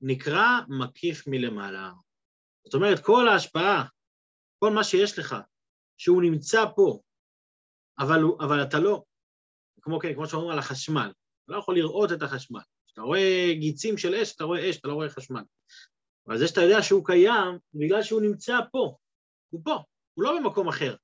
נקרא 0.00 0.60
מקיף 0.68 1.26
מלמעלה. 1.26 1.92
זאת 2.64 2.74
אומרת, 2.74 2.98
כל 3.04 3.28
ההשפעה, 3.28 3.84
כל 4.58 4.70
מה 4.70 4.84
שיש 4.84 5.18
לך, 5.18 5.36
שהוא 5.96 6.22
נמצא 6.22 6.64
פה, 6.76 7.00
אבל, 7.98 8.20
אבל 8.40 8.62
אתה 8.62 8.78
לא, 8.80 9.04
כמו, 9.82 10.00
כן, 10.00 10.14
כמו 10.14 10.26
שאומרים 10.26 10.50
על 10.52 10.58
החשמל, 10.58 11.12
אתה 11.44 11.52
לא 11.52 11.58
יכול 11.58 11.74
לראות 11.74 12.12
את 12.12 12.22
החשמל. 12.22 12.60
כשאתה 12.86 13.02
רואה 13.02 13.54
גיצים 13.60 13.98
של 13.98 14.14
אש, 14.14 14.34
אתה 14.34 14.44
רואה 14.44 14.70
אש, 14.70 14.78
אתה 14.78 14.88
לא 14.88 14.94
רואה 14.94 15.08
חשמל. 15.08 15.42
אבל 16.26 16.38
זה 16.38 16.48
שאתה 16.48 16.60
יודע 16.60 16.82
שהוא 16.82 17.06
קיים, 17.06 17.58
בגלל 17.74 18.02
שהוא 18.02 18.22
נמצא 18.22 18.58
פה. 18.72 18.96
הוא 19.50 19.60
פה, 19.64 19.82
הוא 20.14 20.24
לא 20.24 20.38
במקום 20.38 20.68
אחר. 20.68 20.96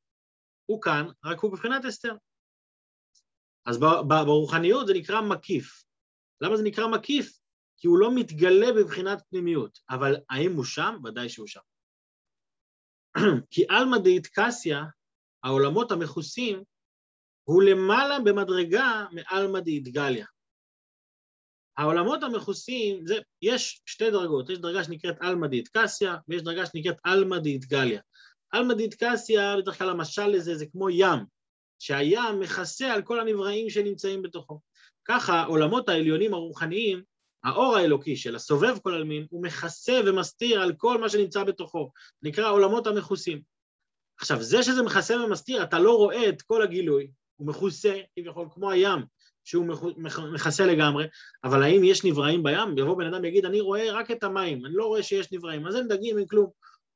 הוא 0.67 0.83
כאן, 0.83 1.07
רק 1.25 1.39
הוא 1.41 1.53
בבחינת 1.53 1.85
אסתר. 1.85 2.15
אז 3.67 3.79
ברוחניות 4.09 4.87
זה 4.87 4.95
נקרא 4.95 5.21
מקיף. 5.21 5.88
למה 6.41 6.57
זה 6.57 6.63
נקרא 6.63 6.87
מקיף? 6.87 7.39
כי 7.77 7.87
הוא 7.87 7.99
לא 7.99 8.15
מתגלה 8.15 8.73
בבחינת 8.77 9.23
פנימיות. 9.31 9.79
אבל 9.91 10.17
האם 10.31 10.53
הוא 10.53 10.65
שם? 10.65 10.97
ודאי 11.05 11.29
שהוא 11.29 11.47
שם. 11.47 11.61
כי 13.51 13.65
עלמא 13.69 13.99
דאיטקסיה, 13.99 14.85
העולמות 15.45 15.93
המכוסים, 15.93 16.63
הוא 17.45 17.63
למעלה 17.63 18.21
במדרגה 18.21 19.07
מעלמא 19.13 19.61
דאיטגליה. 19.61 20.27
העולמות 21.79 22.23
המכוסים, 22.23 23.07
זה, 23.07 23.15
יש 23.43 23.83
שתי 23.87 24.11
דרגות, 24.11 24.51
יש 24.51 24.59
דרגה 24.59 24.85
שנקראת 24.85 25.17
עלמא 25.21 25.47
דאיטקסיה, 25.47 26.17
ויש 26.29 26.43
דרגה 26.43 26.67
שנקראת 26.67 26.97
עלמא 27.05 27.39
דאיטגליה. 27.39 28.01
עלמא 28.51 28.75
דאיטקסיה, 28.75 29.57
בדרך 29.57 29.79
כלל 29.79 29.91
המשל 29.91 30.27
לזה 30.27 30.55
זה 30.55 30.67
כמו 30.67 30.91
ים, 30.91 31.19
שהים 31.79 32.41
מכסה 32.41 32.95
על 32.95 33.03
כל 33.03 33.21
הנבראים 33.21 33.71
שנמצאים 33.71 34.23
בתוכו. 34.23 34.61
ככה 35.11 35.35
העולמות 35.35 35.89
העליונים 35.89 36.35
הרוחניים, 36.35 37.03
האור 37.45 37.77
האלוקי 37.77 38.17
של 38.17 38.37
הסובב 38.37 38.79
כל 38.79 38.95
עלמין, 38.95 39.27
הוא 39.31 39.43
מכסה 39.43 40.01
ומסתיר 40.07 40.63
על 40.63 40.73
כל 40.77 41.01
מה 41.01 41.09
שנמצא 41.09 41.45
בתוכו, 41.45 41.91
נקרא 42.23 42.51
עולמות 42.51 42.87
המכוסים. 42.87 43.43
עכשיו, 44.21 44.43
זה 44.43 44.63
שזה 44.63 44.83
מכסה 44.83 45.17
ומסתיר, 45.17 45.63
אתה 45.63 45.79
לא 45.79 45.97
רואה 45.97 46.29
את 46.29 46.43
כל 46.43 46.63
הגילוי, 46.63 47.11
הוא 47.37 47.47
מכוסה, 47.47 47.99
כביכול, 48.17 48.49
כמו 48.51 48.71
הים, 48.71 49.01
שהוא 49.45 49.67
מכסה 50.33 50.67
לגמרי, 50.67 51.07
אבל 51.45 51.63
האם 51.63 51.85
יש 51.85 52.05
נבראים 52.05 52.43
בים? 52.43 52.79
יבוא 52.79 52.97
בן 52.97 53.15
אדם 53.15 53.23
ויגיד, 53.23 53.45
אני 53.45 53.61
רואה 53.61 53.93
רק 53.93 54.11
את 54.11 54.25
המים, 54.25 54.67
אני 54.67 54.75
לא 54.75 54.87
רואה 54.87 55.03
שיש 55.03 55.33
נבראים, 55.33 55.67
אז 55.67 55.77
אין 55.77 55.89
דגים, 55.89 56.19
אין 56.19 56.27
כלום. 56.27 56.51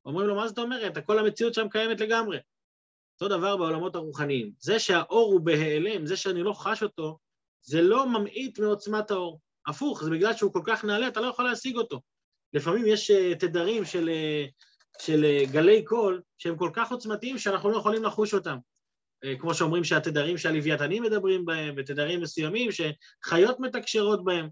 אומרים 0.05 0.27
לו, 0.27 0.35
מה 0.35 0.47
זאת 0.47 0.57
אומרת? 0.57 1.05
כל 1.05 1.19
המציאות 1.19 1.53
שם 1.53 1.69
קיימת 1.69 2.01
לגמרי. 2.01 2.37
אותו 3.13 3.37
דבר 3.37 3.57
בעולמות 3.57 3.95
הרוחניים. 3.95 4.51
זה 4.59 4.79
שהאור 4.79 5.33
הוא 5.33 5.41
בהיעלם, 5.41 6.05
זה 6.05 6.17
שאני 6.17 6.43
לא 6.43 6.53
חש 6.53 6.83
אותו, 6.83 7.17
זה 7.63 7.81
לא 7.81 8.09
ממעיט 8.09 8.59
מעוצמת 8.59 9.11
האור. 9.11 9.39
הפוך, 9.67 10.03
זה 10.03 10.11
בגלל 10.11 10.33
שהוא 10.33 10.53
כל 10.53 10.61
כך 10.65 10.85
נעלה, 10.85 11.07
אתה 11.07 11.21
לא 11.21 11.27
יכול 11.27 11.45
להשיג 11.45 11.77
אותו. 11.77 12.01
לפעמים 12.53 12.85
יש 12.87 13.11
uh, 13.11 13.35
תדרים 13.39 13.85
של, 13.85 14.09
uh, 14.09 15.03
של 15.03 15.25
uh, 15.25 15.51
גלי 15.51 15.85
קול 15.85 16.21
שהם 16.37 16.57
כל 16.57 16.69
כך 16.73 16.91
עוצמתיים 16.91 17.37
שאנחנו 17.37 17.69
לא 17.69 17.77
יכולים 17.77 18.03
לחוש 18.03 18.33
אותם. 18.33 18.57
כמו 19.39 19.53
שאומרים 19.53 19.83
שהתדרים 19.83 20.37
שהלוויתנים 20.37 21.03
מדברים 21.03 21.45
בהם, 21.45 21.75
ותדרים 21.77 22.21
מסוימים 22.21 22.69
שחיות 22.71 23.59
מתקשרות 23.59 24.23
בהם. 24.23 24.49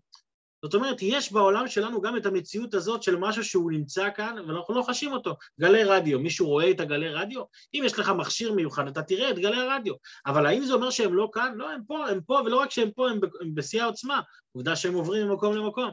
זאת 0.63 0.73
אומרת, 0.73 0.97
יש 1.01 1.31
בעולם 1.31 1.67
שלנו 1.67 2.01
גם 2.01 2.17
את 2.17 2.25
המציאות 2.25 2.73
הזאת 2.73 3.03
של 3.03 3.15
משהו 3.15 3.43
שהוא 3.43 3.71
נמצא 3.71 4.09
כאן, 4.15 4.35
ואנחנו 4.47 4.73
לא 4.73 4.83
חשים 4.83 5.13
אותו. 5.13 5.35
גלי 5.59 5.83
רדיו, 5.83 6.19
מישהו 6.19 6.47
רואה 6.47 6.71
את 6.71 6.79
הגלי 6.79 7.09
רדיו? 7.09 7.43
אם 7.73 7.83
יש 7.85 7.99
לך 7.99 8.09
מכשיר 8.09 8.53
מיוחד, 8.53 8.87
אתה 8.87 9.03
תראה 9.03 9.29
את 9.29 9.39
גלי 9.39 9.61
הרדיו. 9.61 9.93
אבל 10.25 10.45
האם 10.45 10.63
זה 10.65 10.73
אומר 10.73 10.89
שהם 10.89 11.13
לא 11.13 11.29
כאן? 11.33 11.53
לא, 11.55 11.71
הם 11.71 11.81
פה, 11.87 12.07
הם 12.09 12.21
פה, 12.21 12.41
ולא 12.45 12.59
רק 12.59 12.71
שהם 12.71 12.91
פה, 12.91 13.09
הם, 13.09 13.19
הם 13.41 13.55
בשיא 13.55 13.83
העוצמה. 13.83 14.21
עובדה 14.51 14.75
שהם 14.75 14.93
עוברים 14.93 15.27
ממקום 15.27 15.55
למקום. 15.55 15.91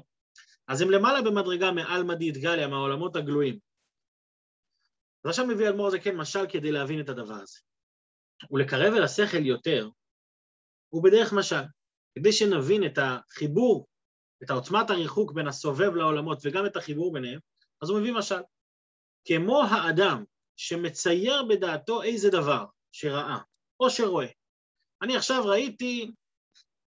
אז 0.68 0.80
הם 0.80 0.90
למעלה 0.90 1.22
במדרגה 1.22 1.72
מעל 1.72 2.02
מדית 2.02 2.36
גליה, 2.36 2.68
מהעולמות 2.68 3.16
הגלויים. 3.16 3.58
אז 5.24 5.30
עכשיו 5.30 5.46
מביא 5.46 5.68
אדמו"ר 5.68 5.86
הזה 5.86 5.98
כן 5.98 6.16
משל 6.16 6.46
כדי 6.48 6.72
להבין 6.72 7.00
את 7.00 7.08
הדבר 7.08 7.34
הזה. 7.34 7.58
ולקרב 8.50 8.94
אל 8.94 9.02
השכל 9.02 9.46
יותר, 9.46 9.88
הוא 10.88 11.04
בדרך 11.04 11.32
משל. 11.32 11.62
כדי 12.14 12.32
שנבין 12.32 12.86
את 12.86 12.98
החיבור 12.98 13.86
את 14.42 14.50
העוצמת 14.50 14.90
הריחוק 14.90 15.32
בין 15.32 15.48
הסובב 15.48 15.94
לעולמות 15.94 16.38
וגם 16.42 16.66
את 16.66 16.76
החיבור 16.76 17.12
ביניהם, 17.12 17.40
אז 17.82 17.90
הוא 17.90 18.00
מביא 18.00 18.12
משל. 18.12 18.40
כמו 19.24 19.62
האדם 19.62 20.24
שמצייר 20.56 21.44
בדעתו 21.48 22.02
איזה 22.02 22.30
דבר 22.30 22.64
שראה 22.92 23.38
או 23.80 23.90
שרואה. 23.90 24.26
אני 25.02 25.16
עכשיו 25.16 25.44
ראיתי, 25.46 26.10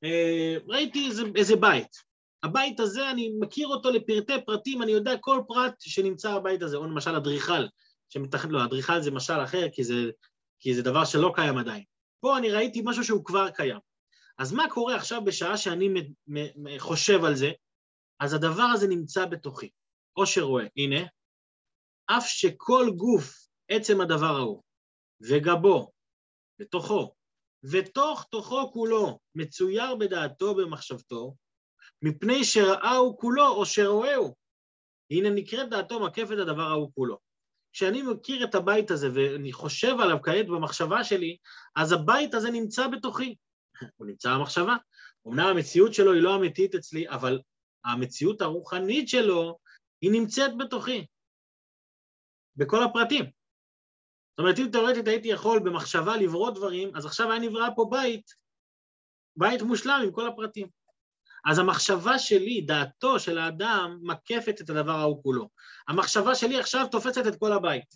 אה, 0.05 0.57
ראיתי 0.67 1.07
איזה, 1.07 1.23
איזה 1.37 1.57
בית. 1.57 1.97
הבית 2.43 2.81
הזה, 2.81 3.11
אני 3.11 3.33
מכיר 3.41 3.69
אותו 3.69 3.91
לפרטי 3.91 4.33
פרטים, 4.47 4.83
אני 4.83 4.93
יודע 4.93 5.13
כל 5.21 5.43
פרט 5.49 5.75
שנמצא 5.81 6.39
בבית 6.39 6.63
הזה, 6.63 6.77
או 6.77 6.85
למשל 6.85 7.17
אדריכל, 7.17 7.67
שמתכן, 8.09 8.49
לא, 8.49 8.65
אדריכל 8.65 9.01
זה 9.01 9.11
משל 9.11 9.45
אחר, 9.45 9.69
כי 9.73 9.85
זה, 9.85 9.95
כי 10.61 10.75
זה 10.75 10.83
דבר 10.83 11.05
שלא 11.05 11.33
קיים 11.35 11.59
עדיין. 11.59 11.85
פה 12.21 12.39
אני 12.39 12.51
ראיתי 12.51 12.83
משהו 12.85 13.05
שהוא 13.05 13.25
כבר 13.25 13.51
קיים. 13.51 13.79
אז 14.39 14.53
מה 14.53 14.65
קורה 14.71 14.97
עכשיו 14.97 15.25
בשעה 15.25 15.57
שאני 15.57 16.15
חושב 16.79 17.25
על 17.25 17.35
זה? 17.35 17.51
אז 18.21 18.35
הדבר 18.35 18.69
הזה 18.75 18.89
נמצא 18.89 19.27
בתוכי. 19.27 19.71
או 20.17 20.27
שרואה, 20.27 20.67
הנה, 20.77 21.01
אף 22.07 22.27
שכל 22.27 22.87
גוף 22.97 23.47
עצם 23.69 24.01
הדבר 24.01 24.37
ההוא, 24.37 24.63
וגבו, 25.21 25.93
ותוכו, 26.61 27.15
ותוך 27.65 28.27
תוכו 28.31 28.73
כולו 28.73 29.19
מצויר 29.35 29.95
בדעתו 29.95 30.55
במחשבתו, 30.55 31.35
מפני 32.03 32.45
שראהו 32.45 33.17
כולו 33.19 33.49
או 33.49 33.67
שרואהו. 33.67 34.35
הנה 35.11 35.31
נקראת 35.31 35.71
דעתו 35.71 36.01
מקפת 36.01 36.39
הדבר 36.39 36.63
ההוא 36.63 36.91
כולו. 36.95 37.19
כשאני 37.73 38.03
מכיר 38.03 38.45
את 38.45 38.55
הבית 38.55 38.91
הזה 38.91 39.09
ואני 39.15 39.53
חושב 39.53 39.95
עליו 40.01 40.23
כעת 40.23 40.47
במחשבה 40.47 41.05
שלי, 41.05 41.37
אז 41.77 41.93
הבית 41.93 42.35
הזה 42.35 42.51
נמצא 42.51 42.87
בתוכי. 42.87 43.37
הוא 43.97 44.07
נמצא 44.07 44.35
במחשבה. 44.35 44.77
אמנם 45.29 45.47
המציאות 45.47 45.95
שלו 45.95 46.13
היא 46.13 46.23
לא 46.23 46.37
אמיתית 46.37 46.75
אצלי, 46.75 47.09
אבל 47.09 47.41
המציאות 47.85 48.41
הרוחנית 48.41 49.09
שלו 49.09 49.59
היא 50.01 50.11
נמצאת 50.11 50.57
בתוכי, 50.59 51.07
בכל 52.57 52.85
הפרטים. 52.85 53.25
זאת 53.25 54.39
אומרת, 54.39 54.59
אם 54.59 54.69
תאורטית 54.73 55.09
הייתי 55.09 55.29
יכול 55.29 55.59
במחשבה 55.59 56.17
לברוא 56.17 56.51
דברים, 56.51 56.97
אז 56.97 57.07
עכשיו 57.07 57.31
היה 57.31 57.41
נברא 57.41 57.69
פה 57.77 57.87
בית, 57.91 58.31
בית 59.37 59.63
מושלם 59.63 60.01
עם 60.05 60.13
כל 60.13 60.27
הפרטים. 60.27 60.67
אז 61.45 61.59
המחשבה 61.59 62.19
שלי, 62.19 62.61
דעתו 62.61 63.21
של 63.21 63.39
האדם, 63.39 63.99
מקפת 64.03 64.61
את 64.61 64.71
הדבר 64.71 64.93
ההוא 64.93 65.23
כולו. 65.23 65.49
המחשבה 65.89 66.35
שלי 66.35 66.59
עכשיו 66.59 66.87
תופסת 66.91 67.27
את 67.27 67.39
כל 67.39 67.53
הבית. 67.53 67.95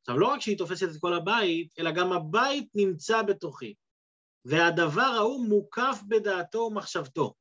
עכשיו, 0.00 0.18
לא 0.18 0.26
רק 0.26 0.40
שהיא 0.40 0.58
תופסת 0.58 0.88
את 0.88 1.00
כל 1.00 1.14
הבית, 1.14 1.68
אלא 1.78 1.90
גם 1.90 2.12
הבית 2.12 2.68
נמצא 2.74 3.22
בתוכי. 3.22 3.74
והדבר 4.46 5.02
ההוא 5.02 5.46
מוקף 5.46 5.98
בדעתו 6.08 6.58
ומחשבתו. 6.58 7.34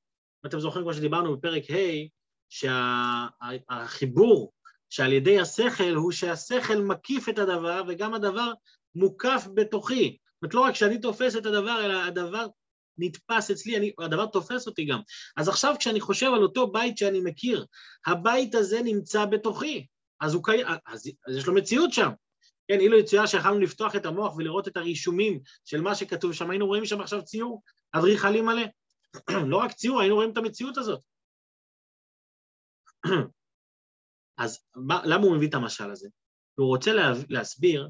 אתם 0.46 0.60
זוכרים, 0.60 0.84
כמו 0.84 0.94
שדיברנו 0.94 1.38
בפרק 1.38 1.64
ה', 1.72 2.08
שהחיבור 2.50 4.52
שעל 4.90 5.14
ידי 5.14 5.40
השכל 5.40 5.94
הוא 5.96 6.12
שהשכל 6.12 6.78
מקיף 6.78 7.30
את 7.30 7.40
הדבר 7.40 7.84
וגם 7.88 8.14
הדבר 8.14 8.52
מוקף 8.96 9.48
בתוכי. 9.54 10.18
זאת 10.34 10.44
אומרת, 10.44 10.54
לא 10.54 10.62
רק 10.62 10.76
שאני 10.76 11.02
תופס 11.02 11.36
את 11.36 11.46
הדבר, 11.46 11.86
אלא 11.86 12.04
הדבר 12.04 12.48
נתפס 12.98 13.52
אצלי, 13.52 13.78
אני, 13.78 13.92
הדבר 14.00 14.26
תופס 14.26 14.68
אותי 14.68 14.86
גם. 14.86 15.00
אז 15.38 15.50
עכשיו 15.50 15.76
כשאני 15.80 16.02
חושב 16.02 16.32
על 16.36 16.44
אותו 16.44 16.72
בית 16.72 16.98
שאני 16.98 17.22
מכיר, 17.22 17.66
הבית 18.06 18.56
הזה 18.56 18.82
נמצא 18.84 19.26
בתוכי, 19.26 19.86
אז, 20.22 20.34
הוא 20.34 20.44
אז, 20.86 21.12
אז 21.28 21.38
יש 21.38 21.48
לו 21.48 21.54
מציאות 21.54 21.94
שם. 21.94 22.10
כן, 22.68 22.80
אילו 22.80 22.98
יצויה 22.98 23.28
שיכלנו 23.28 23.60
לפתוח 23.60 23.96
את 23.96 24.06
המוח 24.06 24.36
ולראות 24.36 24.68
את 24.68 24.78
הרישומים 24.78 25.40
של 25.66 25.82
מה 25.82 25.96
שכתוב 25.96 26.34
שם, 26.34 26.50
היינו 26.50 26.68
רואים 26.68 26.86
שם 26.86 27.02
עכשיו 27.02 27.24
ציור 27.24 27.62
אדריכלי 27.92 28.42
מלא. 28.42 28.66
לא 29.52 29.58
רק 29.58 29.72
ציור, 29.72 30.02
היינו 30.02 30.16
רואים 30.16 30.32
את 30.32 30.38
המציאות 30.38 30.78
הזאת. 30.78 31.02
אז 34.38 34.66
מה, 34.76 35.02
למה 35.06 35.24
הוא 35.24 35.36
מביא 35.36 35.50
את 35.50 35.54
המשל 35.54 35.92
הזה? 35.92 36.10
הוא 36.56 36.68
רוצה 36.68 36.94
לה, 36.94 37.12
להסביר 37.30 37.90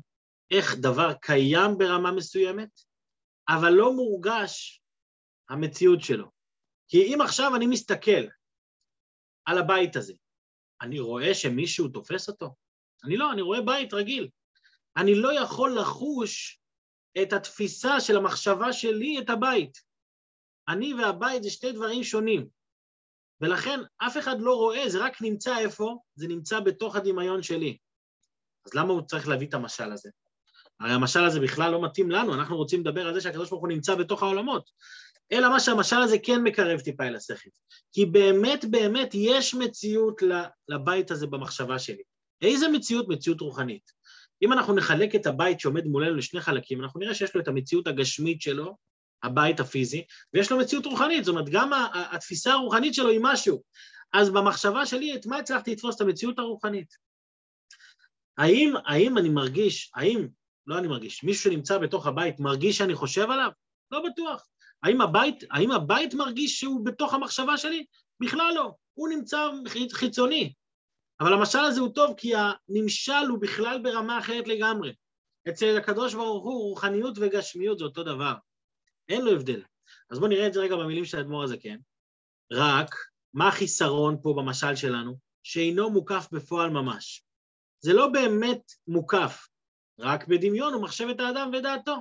איך 0.51 0.75
דבר 0.81 1.13
קיים 1.21 1.77
ברמה 1.77 2.11
מסוימת, 2.11 2.69
אבל 3.49 3.69
לא 3.69 3.93
מורגש 3.93 4.81
המציאות 5.49 6.01
שלו. 6.01 6.31
כי 6.87 6.97
אם 7.03 7.21
עכשיו 7.21 7.55
אני 7.55 7.67
מסתכל 7.67 8.27
על 9.45 9.57
הבית 9.57 9.95
הזה, 9.95 10.13
אני 10.81 10.99
רואה 10.99 11.33
שמישהו 11.33 11.87
תופס 11.87 12.29
אותו? 12.29 12.55
אני 13.03 13.17
לא, 13.17 13.31
אני 13.31 13.41
רואה 13.41 13.61
בית 13.61 13.93
רגיל. 13.93 14.29
אני 14.97 15.15
לא 15.15 15.39
יכול 15.39 15.79
לחוש 15.79 16.59
את 17.21 17.33
התפיסה 17.33 17.99
של 17.99 18.17
המחשבה 18.17 18.73
שלי 18.73 19.19
את 19.19 19.29
הבית. 19.29 19.77
אני 20.67 20.93
והבית 20.93 21.43
זה 21.43 21.49
שתי 21.49 21.71
דברים 21.71 22.03
שונים, 22.03 22.47
ולכן 23.41 23.79
אף 23.97 24.17
אחד 24.17 24.35
לא 24.39 24.55
רואה, 24.55 24.89
זה 24.89 24.99
רק 24.99 25.21
נמצא 25.21 25.57
איפה? 25.57 25.97
זה 26.15 26.27
נמצא 26.27 26.59
בתוך 26.59 26.95
הדמיון 26.95 27.43
שלי. 27.43 27.77
אז 28.65 28.73
למה 28.73 28.93
הוא 28.93 29.01
צריך 29.01 29.27
להביא 29.27 29.47
את 29.47 29.53
המשל 29.53 29.91
הזה? 29.91 30.09
הרי 30.79 30.91
המשל 30.91 31.23
הזה 31.23 31.39
בכלל 31.39 31.71
לא 31.71 31.85
מתאים 31.85 32.11
לנו, 32.11 32.33
אנחנו 32.33 32.57
רוצים 32.57 32.81
לדבר 32.81 33.07
על 33.07 33.13
זה 33.13 33.21
שהקדוש 33.21 33.49
ברוך 33.49 33.61
הוא 33.61 33.69
נמצא 33.69 33.95
בתוך 33.95 34.23
העולמות. 34.23 34.69
אלא 35.31 35.49
מה 35.49 35.59
שהמשל 35.59 35.95
הזה 35.95 36.17
כן 36.23 36.43
מקרב 36.43 36.79
טיפה 36.79 37.03
אל 37.03 37.15
השכל. 37.15 37.49
כי 37.91 38.05
באמת 38.05 38.65
באמת 38.65 39.09
יש 39.13 39.55
מציאות 39.55 40.21
לבית 40.69 41.11
הזה 41.11 41.27
במחשבה 41.27 41.79
שלי. 41.79 42.03
איזה 42.41 42.67
מציאות? 42.67 43.07
מציאות 43.09 43.41
רוחנית. 43.41 43.91
אם 44.41 44.53
אנחנו 44.53 44.75
נחלק 44.75 45.15
את 45.15 45.27
הבית 45.27 45.59
שעומד 45.59 45.85
מולנו 45.85 46.15
לשני 46.15 46.41
חלקים, 46.41 46.83
אנחנו 46.83 46.99
נראה 46.99 47.13
שיש 47.13 47.35
לו 47.35 47.41
את 47.41 47.47
המציאות 47.47 47.87
הגשמית 47.87 48.41
שלו, 48.41 48.77
הבית 49.23 49.59
הפיזי, 49.59 50.05
ויש 50.33 50.51
לו 50.51 50.57
מציאות 50.57 50.85
רוחנית, 50.85 51.25
זאת 51.25 51.33
אומרת, 51.33 51.49
גם 51.49 51.71
התפיסה 52.11 52.53
הרוחנית 52.53 52.93
שלו 52.93 53.09
היא 53.09 53.19
משהו. 53.23 53.63
אז 54.13 54.29
במחשבה 54.29 54.85
שלי, 54.85 55.15
את 55.15 55.25
מה 55.25 55.37
הצלחתי 55.37 55.71
לתפוס? 55.71 55.95
את 55.95 56.01
המציאות 56.01 56.39
הרוחנית. 56.39 56.93
האם, 58.37 58.73
האם 58.85 59.17
אני 59.17 59.29
מרגיש, 59.29 59.91
האם, 59.95 60.27
לא 60.67 60.77
אני 60.77 60.87
מרגיש, 60.87 61.23
מישהו 61.23 61.43
שנמצא 61.43 61.77
בתוך 61.77 62.07
הבית 62.07 62.39
מרגיש 62.39 62.77
שאני 62.77 62.95
חושב 62.95 63.31
עליו? 63.31 63.49
לא 63.91 64.01
בטוח. 64.09 64.47
האם 64.83 65.01
הבית, 65.01 65.43
האם 65.51 65.71
הבית 65.71 66.13
מרגיש 66.13 66.59
שהוא 66.59 66.85
בתוך 66.85 67.13
המחשבה 67.13 67.57
שלי? 67.57 67.85
בכלל 68.19 68.51
לא. 68.55 68.71
הוא 68.93 69.09
נמצא 69.09 69.49
חיצוני. 69.91 70.53
אבל 71.19 71.33
המשל 71.33 71.59
הזה 71.59 71.81
הוא 71.81 71.93
טוב 71.93 72.13
כי 72.17 72.33
הנמשל 72.35 73.25
הוא 73.29 73.41
בכלל 73.41 73.79
ברמה 73.83 74.19
אחרת 74.19 74.47
לגמרי. 74.47 74.93
אצל 75.49 75.77
הקדוש 75.77 76.13
ברוך 76.13 76.43
הוא 76.43 76.69
רוחניות 76.69 77.17
וגשמיות 77.17 77.79
זה 77.79 77.85
אותו 77.85 78.03
דבר. 78.03 78.33
אין 79.09 79.25
לו 79.25 79.31
הבדל. 79.31 79.63
אז 80.09 80.19
בואו 80.19 80.29
נראה 80.29 80.47
את 80.47 80.53
זה 80.53 80.59
רגע 80.59 80.75
במילים 80.75 81.05
של 81.05 81.17
האדמו"ר 81.17 81.43
הזה, 81.43 81.57
כן? 81.57 81.77
רק, 82.53 82.95
מה 83.33 83.47
החיסרון 83.47 84.17
פה 84.21 84.33
במשל 84.37 84.75
שלנו? 84.75 85.17
שאינו 85.43 85.89
מוקף 85.89 86.27
בפועל 86.31 86.69
ממש. 86.69 87.23
זה 87.79 87.93
לא 87.93 88.07
באמת 88.07 88.71
מוקף, 88.87 89.47
רק 89.99 90.27
בדמיון 90.27 90.73
הוא 90.73 90.83
מחשב 90.83 91.07
את 91.07 91.19
האדם 91.19 91.51
ודעתו. 91.53 91.95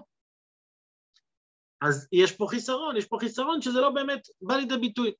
אז 1.83 2.09
יש 2.13 2.33
פה 2.33 2.47
חיסרון, 2.51 2.97
יש 2.97 3.07
פה 3.07 3.17
חיסרון 3.21 3.63
שזה 3.63 3.81
לא 3.81 3.91
באמת 3.91 4.29
בא 4.41 4.57
לידי 4.57 4.77
ביטוי. 4.77 5.13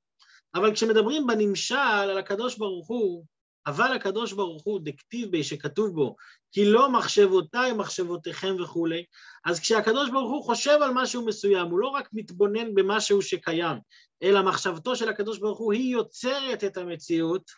אבל 0.55 0.75
כשמדברים 0.75 1.27
בנמשל 1.27 1.75
על 1.75 2.19
הקדוש 2.19 2.59
ברוך 2.59 2.89
הוא, 2.89 3.25
אבל 3.67 3.93
הקדוש 3.93 4.33
ברוך 4.33 4.63
הוא 4.65 4.81
דקטיב 4.85 5.31
בי 5.31 5.45
שכתוב 5.45 5.95
בו 5.95 6.17
כי 6.53 6.65
לא 6.65 6.93
מחשבותיי 6.93 7.73
מחשבותיכם 7.73 8.57
וכולי, 8.63 9.05
אז 9.45 9.61
כשהקדוש 9.61 10.11
ברוך 10.11 10.31
הוא 10.31 10.45
חושב 10.45 10.79
על 10.83 10.91
משהו 10.95 11.27
מסוים, 11.27 11.67
הוא 11.67 11.79
לא 11.79 11.89
רק 11.89 12.09
מתבונן 12.13 12.75
במשהו 12.75 13.23
שקיים, 13.23 13.77
אלא 14.23 14.43
מחשבתו 14.43 14.97
של 14.97 15.09
הקדוש 15.09 15.39
ברוך 15.39 15.59
הוא 15.59 15.73
היא 15.73 15.93
יוצרת 15.93 16.65
את 16.65 16.77
המציאות, 16.77 17.51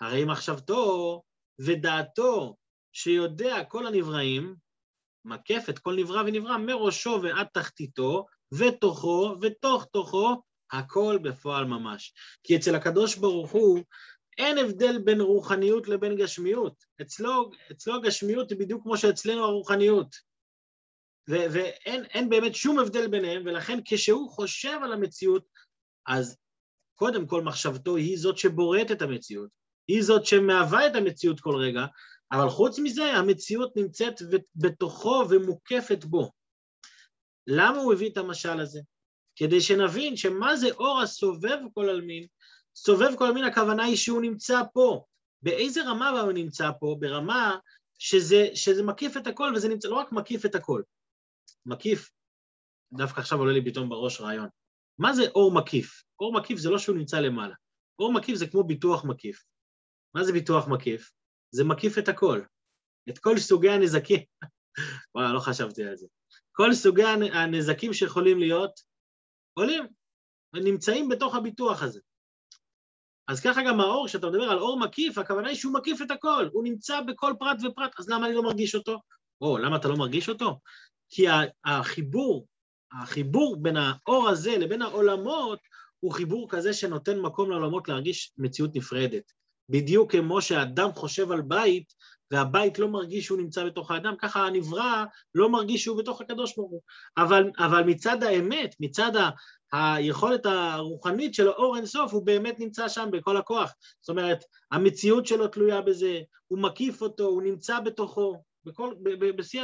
הרי 0.00 0.24
מחשבתו 0.24 1.22
ודעתו 1.58 2.56
שיודע 2.92 3.64
כל 3.64 3.86
הנבראים, 3.86 4.54
מקף 5.24 5.64
את 5.68 5.78
כל 5.78 5.96
נברא 5.96 6.22
ונברא 6.26 6.56
מראשו 6.56 7.20
ועד 7.22 7.46
תחתיתו, 7.52 8.26
ותוכו 8.52 9.36
ותוך 9.40 9.84
תוכו, 9.92 10.42
הכל 10.72 11.18
בפועל 11.22 11.64
ממש. 11.64 12.14
כי 12.44 12.56
אצל 12.56 12.74
הקדוש 12.74 13.16
ברוך 13.16 13.50
הוא 13.50 13.78
אין 14.38 14.58
הבדל 14.58 14.98
בין 14.98 15.20
רוחניות 15.20 15.88
לבין 15.88 16.16
גשמיות. 16.16 16.84
אצלו, 17.02 17.50
אצלו 17.72 17.94
הגשמיות 17.94 18.50
היא 18.50 18.58
בדיוק 18.58 18.82
כמו 18.82 18.96
שאצלנו 18.96 19.44
הרוחניות. 19.44 20.16
ו- 21.30 21.46
ואין 21.52 22.28
באמת 22.28 22.54
שום 22.54 22.78
הבדל 22.78 23.08
ביניהם, 23.08 23.42
ולכן 23.46 23.78
כשהוא 23.84 24.30
חושב 24.30 24.78
על 24.82 24.92
המציאות, 24.92 25.44
אז 26.06 26.36
קודם 26.94 27.26
כל 27.26 27.42
מחשבתו 27.42 27.96
היא 27.96 28.18
זאת 28.18 28.38
שבוראת 28.38 28.90
את 28.90 29.02
המציאות, 29.02 29.50
היא 29.88 30.02
זאת 30.02 30.26
שמהווה 30.26 30.86
את 30.86 30.94
המציאות 30.94 31.40
כל 31.40 31.54
רגע, 31.56 31.86
אבל 32.32 32.48
חוץ 32.48 32.78
מזה 32.78 33.04
המציאות 33.04 33.76
נמצאת 33.76 34.14
בתוכו 34.54 35.24
ומוקפת 35.30 36.04
בו. 36.04 36.30
למה 37.46 37.78
הוא 37.78 37.92
הביא 37.92 38.10
את 38.10 38.16
המשל 38.16 38.60
הזה? 38.60 38.80
כדי 39.36 39.60
שנבין 39.60 40.16
שמה 40.16 40.56
זה 40.56 40.70
אור 40.70 41.00
הסובב 41.00 41.58
כל 41.74 41.88
עלמין, 41.88 42.26
סובב 42.74 43.16
כל 43.18 43.26
המין, 43.26 43.44
הכוונה 43.44 43.84
היא 43.84 43.96
שהוא 43.96 44.22
נמצא 44.22 44.62
פה. 44.74 45.04
באיזה 45.42 45.82
רמה 45.82 46.08
הוא 46.08 46.32
נמצא 46.32 46.70
פה? 46.80 46.96
ברמה 47.00 47.56
שזה, 47.98 48.46
שזה 48.54 48.82
מקיף 48.82 49.16
את 49.16 49.26
הכל, 49.26 49.52
וזה 49.56 49.68
נמצא, 49.68 49.88
לא 49.88 49.94
רק 49.94 50.12
מקיף 50.12 50.46
את 50.46 50.54
הכל, 50.54 50.82
מקיף, 51.66 52.10
דווקא 52.92 53.20
עכשיו 53.20 53.38
עולה 53.38 53.52
לי 53.52 53.64
פתאום 53.64 53.88
בראש 53.88 54.20
רעיון. 54.20 54.48
מה 54.98 55.14
זה 55.14 55.22
אור 55.34 55.52
מקיף? 55.54 56.02
אור 56.20 56.32
מקיף 56.32 56.58
זה 56.58 56.70
לא 56.70 56.78
שהוא 56.78 56.96
נמצא 56.96 57.20
למעלה. 57.20 57.54
אור 57.98 58.12
מקיף 58.12 58.36
זה 58.36 58.46
כמו 58.46 58.64
ביטוח 58.64 59.04
מקיף. 59.04 59.44
מה 60.14 60.24
זה 60.24 60.32
ביטוח 60.32 60.68
מקיף? 60.68 61.10
זה 61.50 61.64
מקיף 61.64 61.98
את 61.98 62.08
הכל. 62.08 62.42
את 63.08 63.18
כל 63.18 63.38
סוגי 63.38 63.70
הנזקים. 63.70 64.20
וואי, 65.14 65.32
לא 65.34 65.40
חשבתי 65.40 65.84
על 65.84 65.96
זה. 65.96 66.06
כל 66.52 66.74
סוגי 66.74 67.02
הנזקים 67.32 67.92
שיכולים 67.92 68.38
להיות, 68.38 68.80
עולים, 69.54 69.86
ונמצאים 70.54 71.08
בתוך 71.08 71.34
הביטוח 71.34 71.82
הזה. 71.82 72.00
אז 73.28 73.40
ככה 73.40 73.62
גם 73.62 73.80
האור, 73.80 74.06
כשאתה 74.06 74.26
מדבר 74.26 74.44
על 74.44 74.58
אור 74.58 74.78
מקיף, 74.78 75.18
הכוונה 75.18 75.48
היא 75.48 75.56
שהוא 75.56 75.74
מקיף 75.74 76.02
את 76.02 76.10
הכל, 76.10 76.48
הוא 76.52 76.64
נמצא 76.64 77.00
בכל 77.00 77.34
פרט 77.38 77.56
ופרט, 77.64 77.90
אז 77.98 78.08
למה 78.08 78.26
אני 78.26 78.34
לא 78.34 78.42
מרגיש 78.42 78.74
אותו? 78.74 79.00
או, 79.40 79.58
למה 79.58 79.76
אתה 79.76 79.88
לא 79.88 79.96
מרגיש 79.96 80.28
אותו? 80.28 80.58
כי 81.08 81.26
החיבור, 81.64 82.46
החיבור 82.92 83.56
בין 83.62 83.76
האור 83.76 84.28
הזה 84.28 84.58
לבין 84.58 84.82
העולמות, 84.82 85.58
הוא 86.00 86.12
חיבור 86.12 86.48
כזה 86.50 86.72
שנותן 86.72 87.18
מקום 87.18 87.50
לעולמות 87.50 87.88
להרגיש 87.88 88.32
מציאות 88.38 88.70
נפרדת. 88.74 89.32
בדיוק 89.68 90.12
כמו 90.12 90.42
שהאדם 90.42 90.92
חושב 90.92 91.32
על 91.32 91.42
בית, 91.42 91.94
והבית 92.30 92.78
לא 92.78 92.88
מרגיש 92.88 93.24
שהוא 93.24 93.38
נמצא 93.38 93.64
בתוך 93.64 93.90
האדם, 93.90 94.14
ככה 94.18 94.46
הנברא 94.46 95.04
לא 95.34 95.48
מרגיש 95.48 95.84
שהוא 95.84 95.98
בתוך 95.98 96.20
הקדוש 96.20 96.56
ברוך 96.56 96.70
הוא. 96.70 96.80
אבל, 97.16 97.50
אבל 97.58 97.82
מצד 97.82 98.22
האמת, 98.22 98.74
מצד 98.80 99.16
היכולת 99.72 100.46
הרוחנית 100.46 101.34
של 101.34 101.48
האור 101.48 101.76
אינסוף 101.76 102.12
הוא 102.12 102.26
באמת 102.26 102.58
נמצא 102.58 102.88
שם 102.88 103.08
בכל 103.12 103.36
הכוח. 103.36 103.72
זאת 104.00 104.08
אומרת, 104.08 104.44
המציאות 104.72 105.26
שלו 105.26 105.48
תלויה 105.48 105.80
בזה, 105.80 106.20
הוא 106.46 106.58
מקיף 106.58 107.02
אותו, 107.02 107.24
הוא 107.24 107.42
נמצא 107.42 107.80
בתוכו, 107.80 108.42
בכל, 108.64 108.94
בשיא, 109.36 109.62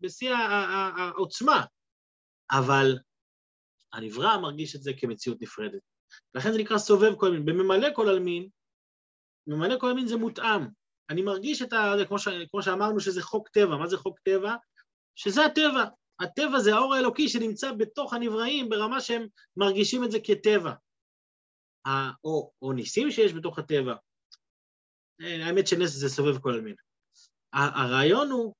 בשיא 0.00 0.34
העוצמה. 0.34 1.64
אבל 2.50 2.98
הנברא 3.92 4.36
מרגיש 4.36 4.76
את 4.76 4.82
זה 4.82 4.92
כמציאות 4.98 5.42
נפרדת. 5.42 5.80
לכן 6.34 6.52
זה 6.52 6.58
נקרא 6.58 6.78
סובב 6.78 7.14
כל 7.14 7.30
מין. 7.30 7.44
בממלא 7.44 7.88
כל 7.94 8.08
עלמין, 8.08 8.48
ממלא 9.46 9.78
כל 9.78 9.86
עלמין 9.86 10.06
זה 10.06 10.16
מותאם. 10.16 10.66
אני 11.10 11.22
מרגיש 11.22 11.62
את 11.62 11.72
ה... 11.72 11.94
כמו, 12.08 12.18
ש, 12.18 12.28
כמו 12.50 12.62
שאמרנו 12.62 13.00
שזה 13.00 13.22
חוק 13.22 13.48
טבע. 13.48 13.76
מה 13.76 13.86
זה 13.86 13.96
חוק 13.96 14.18
טבע? 14.18 14.54
שזה 15.16 15.44
הטבע. 15.44 15.84
הטבע 16.20 16.58
זה 16.58 16.74
האור 16.74 16.94
האלוקי 16.94 17.28
שנמצא 17.28 17.72
בתוך 17.72 18.14
הנבראים 18.14 18.68
ברמה 18.68 19.00
שהם 19.00 19.26
מרגישים 19.56 20.04
את 20.04 20.10
זה 20.10 20.18
כטבע. 20.24 20.72
או, 22.24 22.52
או 22.62 22.72
ניסים 22.72 23.10
שיש 23.10 23.32
בתוך 23.32 23.58
הטבע. 23.58 23.94
אה, 25.20 25.46
האמת 25.46 25.66
שנס 25.66 25.90
זה 25.90 26.08
סובב 26.08 26.38
כל 26.38 26.52
עלמין. 26.52 26.74
הרעיון 27.52 28.30
הוא 28.30 28.54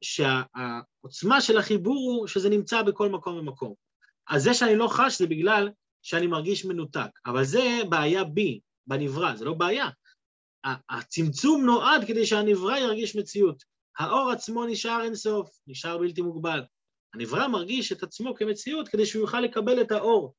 שהעוצמה 0.00 1.40
של 1.40 1.58
החיבור 1.58 1.96
הוא 1.96 2.26
שזה 2.26 2.48
נמצא 2.48 2.82
בכל 2.82 3.08
מקום 3.08 3.36
ומקום. 3.36 3.74
אז 4.28 4.42
זה 4.42 4.54
שאני 4.54 4.76
לא 4.76 4.88
חש 4.90 5.18
זה 5.18 5.26
בגלל 5.26 5.68
שאני 6.02 6.26
מרגיש 6.26 6.64
מנותק, 6.64 7.10
אבל 7.26 7.44
זה 7.44 7.80
בעיה 7.88 8.24
בי, 8.24 8.60
בנברא, 8.86 9.36
זה 9.36 9.44
לא 9.44 9.54
בעיה. 9.54 9.88
הצמצום 10.90 11.64
נועד 11.64 12.04
כדי 12.06 12.26
שהנברא 12.26 12.76
ירגיש 12.76 13.16
מציאות. 13.16 13.64
האור 13.98 14.30
עצמו 14.30 14.66
נשאר 14.66 15.02
אינסוף, 15.02 15.50
נשאר 15.66 15.98
בלתי 15.98 16.22
מוגבל. 16.22 16.60
הנברא 17.14 17.48
מרגיש 17.48 17.92
את 17.92 18.02
עצמו 18.02 18.34
כמציאות 18.34 18.88
כדי 18.88 19.06
שהוא 19.06 19.22
יוכל 19.22 19.40
לקבל 19.40 19.80
את 19.80 19.92
האור. 19.92 20.34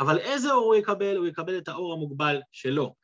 אבל 0.00 0.18
איזה 0.18 0.52
אור 0.52 0.64
הוא 0.64 0.74
יקבל? 0.74 1.16
הוא 1.16 1.26
יקבל 1.26 1.58
את 1.58 1.68
האור 1.68 1.92
המוגבל 1.92 2.40
שלו. 2.52 2.94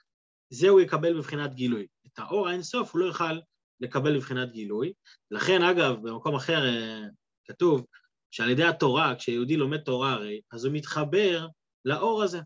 זה 0.51 0.69
הוא 0.69 0.81
יקבל 0.81 1.15
בבחינת 1.15 1.55
גילוי. 1.55 1.87
את 2.07 2.19
האור 2.19 2.49
האינסוף 2.49 2.93
הוא 2.93 3.01
לא 3.01 3.07
יוכל 3.07 3.39
לקבל 3.81 4.17
בבחינת 4.17 4.53
גילוי. 4.53 4.93
לכן, 5.31 5.63
אגב, 5.63 5.95
במקום 6.03 6.35
אחר 6.35 6.67
אה, 6.67 7.03
כתוב 7.45 7.87
שעל 8.31 8.51
ידי 8.51 8.65
התורה, 8.65 9.15
כשיהודי 9.19 9.57
לומד 9.57 9.79
תורה 9.79 10.13
הרי, 10.13 10.41
אז 10.53 10.65
הוא 10.65 10.75
מתחבר 10.75 11.47
לאור 11.85 12.23
הזה. 12.23 12.41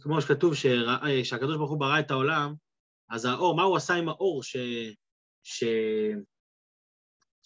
כמו 0.00 0.22
שכתוב 0.22 0.52
אה, 0.54 1.24
שהקדוש 1.24 1.56
ברוך 1.56 1.70
הוא 1.70 1.80
ברא 1.80 2.00
את 2.00 2.10
העולם, 2.10 2.54
אז 3.10 3.24
האור, 3.24 3.56
מה 3.56 3.62
הוא 3.62 3.76
עשה 3.76 3.94
עם 3.94 4.08
האור 4.08 4.42
ש... 4.42 4.56
ש... 5.42 5.64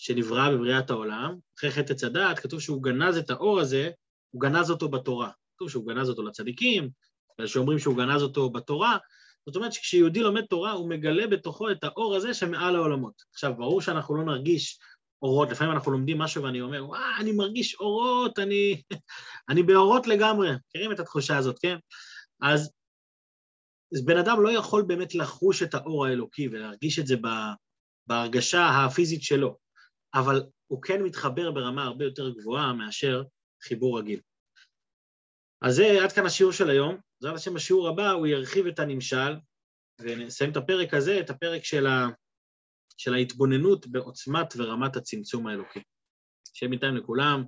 שנברא 0.02 0.50
בבריאת 0.50 0.90
העולם, 0.90 1.36
אחרי 1.58 1.70
חטא 1.70 1.92
עץ 1.92 2.04
הדעת, 2.04 2.38
כתוב 2.38 2.60
שהוא 2.60 2.82
גנז 2.82 3.16
את 3.16 3.30
האור 3.30 3.60
הזה, 3.60 3.90
הוא 4.30 4.40
גנז 4.40 4.70
אותו 4.70 4.88
בתורה. 4.88 5.30
כתוב 5.56 5.70
שהוא 5.70 5.86
גנז 5.86 6.08
אותו 6.08 6.22
לצדיקים, 6.22 6.90
שאומרים 7.46 7.78
שהוא 7.78 7.96
גנז 7.96 8.22
אותו 8.22 8.50
בתורה, 8.50 8.96
זאת 9.46 9.56
אומרת 9.56 9.72
שכשיהודי 9.72 10.20
לומד 10.20 10.44
תורה, 10.44 10.72
הוא 10.72 10.88
מגלה 10.88 11.26
בתוכו 11.26 11.70
את 11.70 11.84
האור 11.84 12.16
הזה 12.16 12.34
שמעל 12.34 12.76
העולמות. 12.76 13.22
עכשיו, 13.32 13.54
ברור 13.56 13.80
שאנחנו 13.80 14.16
לא 14.16 14.24
נרגיש 14.24 14.78
אורות, 15.22 15.50
לפעמים 15.50 15.72
אנחנו 15.72 15.92
לומדים 15.92 16.18
משהו 16.18 16.42
ואני 16.42 16.60
אומר, 16.60 16.86
וואה, 16.86 17.16
אני 17.20 17.32
מרגיש 17.32 17.74
אורות, 17.74 18.38
אני, 18.38 18.82
אני 19.48 19.62
באורות 19.62 20.06
לגמרי. 20.06 20.50
מכירים 20.68 20.92
את 20.92 21.00
התחושה 21.00 21.36
הזאת, 21.36 21.58
כן? 21.58 21.76
אז, 22.42 22.72
אז 23.94 24.04
בן 24.04 24.16
אדם 24.16 24.42
לא 24.42 24.50
יכול 24.50 24.82
באמת 24.82 25.14
לחוש 25.14 25.62
את 25.62 25.74
האור 25.74 26.06
האלוקי 26.06 26.48
ולהרגיש 26.48 26.98
את 26.98 27.06
זה 27.06 27.16
בהרגשה 28.06 28.68
הפיזית 28.68 29.22
שלו. 29.22 29.69
אבל 30.14 30.42
הוא 30.66 30.83
כן 30.83 31.03
מתחבר 31.03 31.51
ברמה 31.51 31.85
הרבה 31.85 32.05
יותר 32.05 32.31
גבוהה 32.31 32.73
מאשר 32.73 33.23
חיבור 33.62 33.99
רגיל. 33.99 34.20
אז 35.62 35.75
זה 35.75 36.05
עד 36.05 36.12
כאן 36.12 36.27
השיעור 36.27 36.53
של 36.53 36.70
היום. 36.70 36.96
בעזרת 37.20 37.37
השם 37.37 37.55
בשיעור 37.55 37.88
הבא 37.88 38.11
הוא 38.11 38.27
ירחיב 38.27 38.66
את 38.66 38.79
הנמשל, 38.79 39.37
ונסיים 40.01 40.51
את 40.51 40.57
הפרק 40.57 40.94
הזה, 40.94 41.20
את 41.20 41.31
הפרק 41.31 41.64
של, 41.64 41.87
ה... 41.87 42.09
של 42.96 43.14
ההתבוננות 43.14 43.87
בעוצמת 43.87 44.55
ורמת 44.57 44.96
הצמצום 44.96 45.46
האלוקי. 45.46 45.81
שיהיה 46.55 46.70
בינתיים 46.70 46.96
לכולם, 46.96 47.44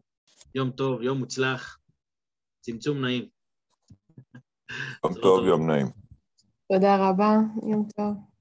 יום 0.55 0.71
טוב, 0.71 1.03
יום 1.03 1.19
מוצלח, 1.19 1.79
צמצום 2.61 3.01
נעים. 3.01 3.29
יום 5.05 5.15
טוב, 5.23 5.47
יום 5.47 5.71
נעים. 5.71 5.87
תודה 6.73 6.97
רבה, 7.09 7.37
יום 7.71 7.89
טוב. 7.97 8.32